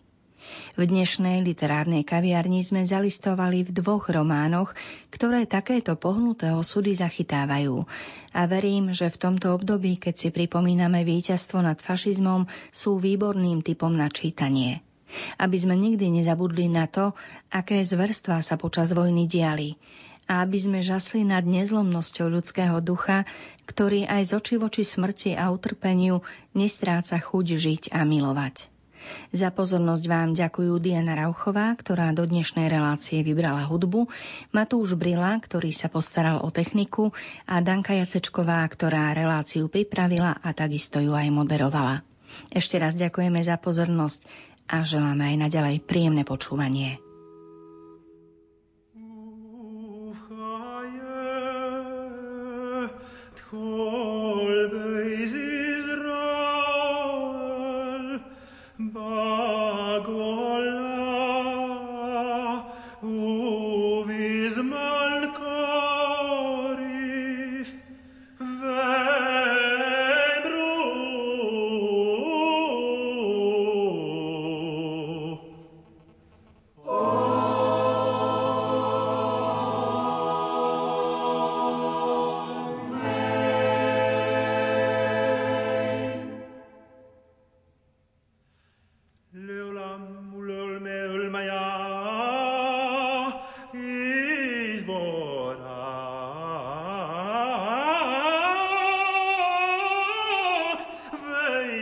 V 0.77 0.85
dnešnej 0.85 1.41
literárnej 1.41 2.05
kaviarni 2.05 2.61
sme 2.61 2.85
zalistovali 2.85 3.65
v 3.65 3.73
dvoch 3.73 4.05
románoch, 4.05 4.77
ktoré 5.09 5.49
takéto 5.49 5.97
pohnuté 5.97 6.53
osudy 6.53 6.93
zachytávajú. 6.93 7.89
A 8.37 8.45
verím, 8.45 8.93
že 8.93 9.09
v 9.09 9.17
tomto 9.17 9.57
období, 9.57 9.97
keď 9.97 10.13
si 10.13 10.29
pripomíname 10.29 11.01
víťazstvo 11.01 11.65
nad 11.65 11.81
fašizmom, 11.81 12.45
sú 12.69 13.01
výborným 13.01 13.65
typom 13.65 13.97
na 13.97 14.13
čítanie 14.13 14.85
aby 15.37 15.57
sme 15.57 15.75
nikdy 15.75 16.09
nezabudli 16.09 16.69
na 16.71 16.85
to, 16.85 17.17
aké 17.49 17.81
zverstvá 17.81 18.41
sa 18.41 18.55
počas 18.55 18.93
vojny 18.93 19.25
diali 19.25 19.79
a 20.29 20.45
aby 20.45 20.61
sme 20.61 20.79
žasli 20.85 21.25
nad 21.25 21.41
nezlomnosťou 21.41 22.29
ľudského 22.29 22.77
ducha, 22.85 23.25
ktorý 23.65 24.05
aj 24.05 24.29
z 24.29 24.31
oči 24.37 24.55
voči 24.61 24.83
smrti 24.85 25.33
a 25.33 25.49
utrpeniu 25.49 26.21
nestráca 26.53 27.17
chuť 27.17 27.45
žiť 27.57 27.83
a 27.97 28.05
milovať. 28.05 28.69
Za 29.33 29.49
pozornosť 29.49 30.05
vám 30.05 30.37
ďakujú 30.37 30.77
Diana 30.77 31.17
Rauchová, 31.17 31.73
ktorá 31.73 32.13
do 32.13 32.29
dnešnej 32.29 32.69
relácie 32.69 33.25
vybrala 33.25 33.65
hudbu, 33.65 34.05
Matúš 34.53 34.93
Brila, 34.93 35.33
ktorý 35.41 35.73
sa 35.73 35.89
postaral 35.89 36.45
o 36.45 36.53
techniku 36.53 37.09
a 37.49 37.57
Danka 37.63 37.97
Jacečková, 37.97 38.61
ktorá 38.69 39.09
reláciu 39.17 39.65
pripravila 39.65 40.37
a 40.37 40.49
takisto 40.53 41.01
ju 41.01 41.17
aj 41.17 41.25
moderovala. 41.33 42.05
Ešte 42.53 42.77
raz 42.77 42.93
ďakujeme 42.93 43.41
za 43.41 43.57
pozornosť 43.57 44.29
a 44.69 44.85
želáme 44.85 45.33
aj 45.33 45.49
naďalej 45.49 45.75
príjemné 45.81 46.21
počúvanie. 46.21 47.01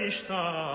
está 0.08 0.67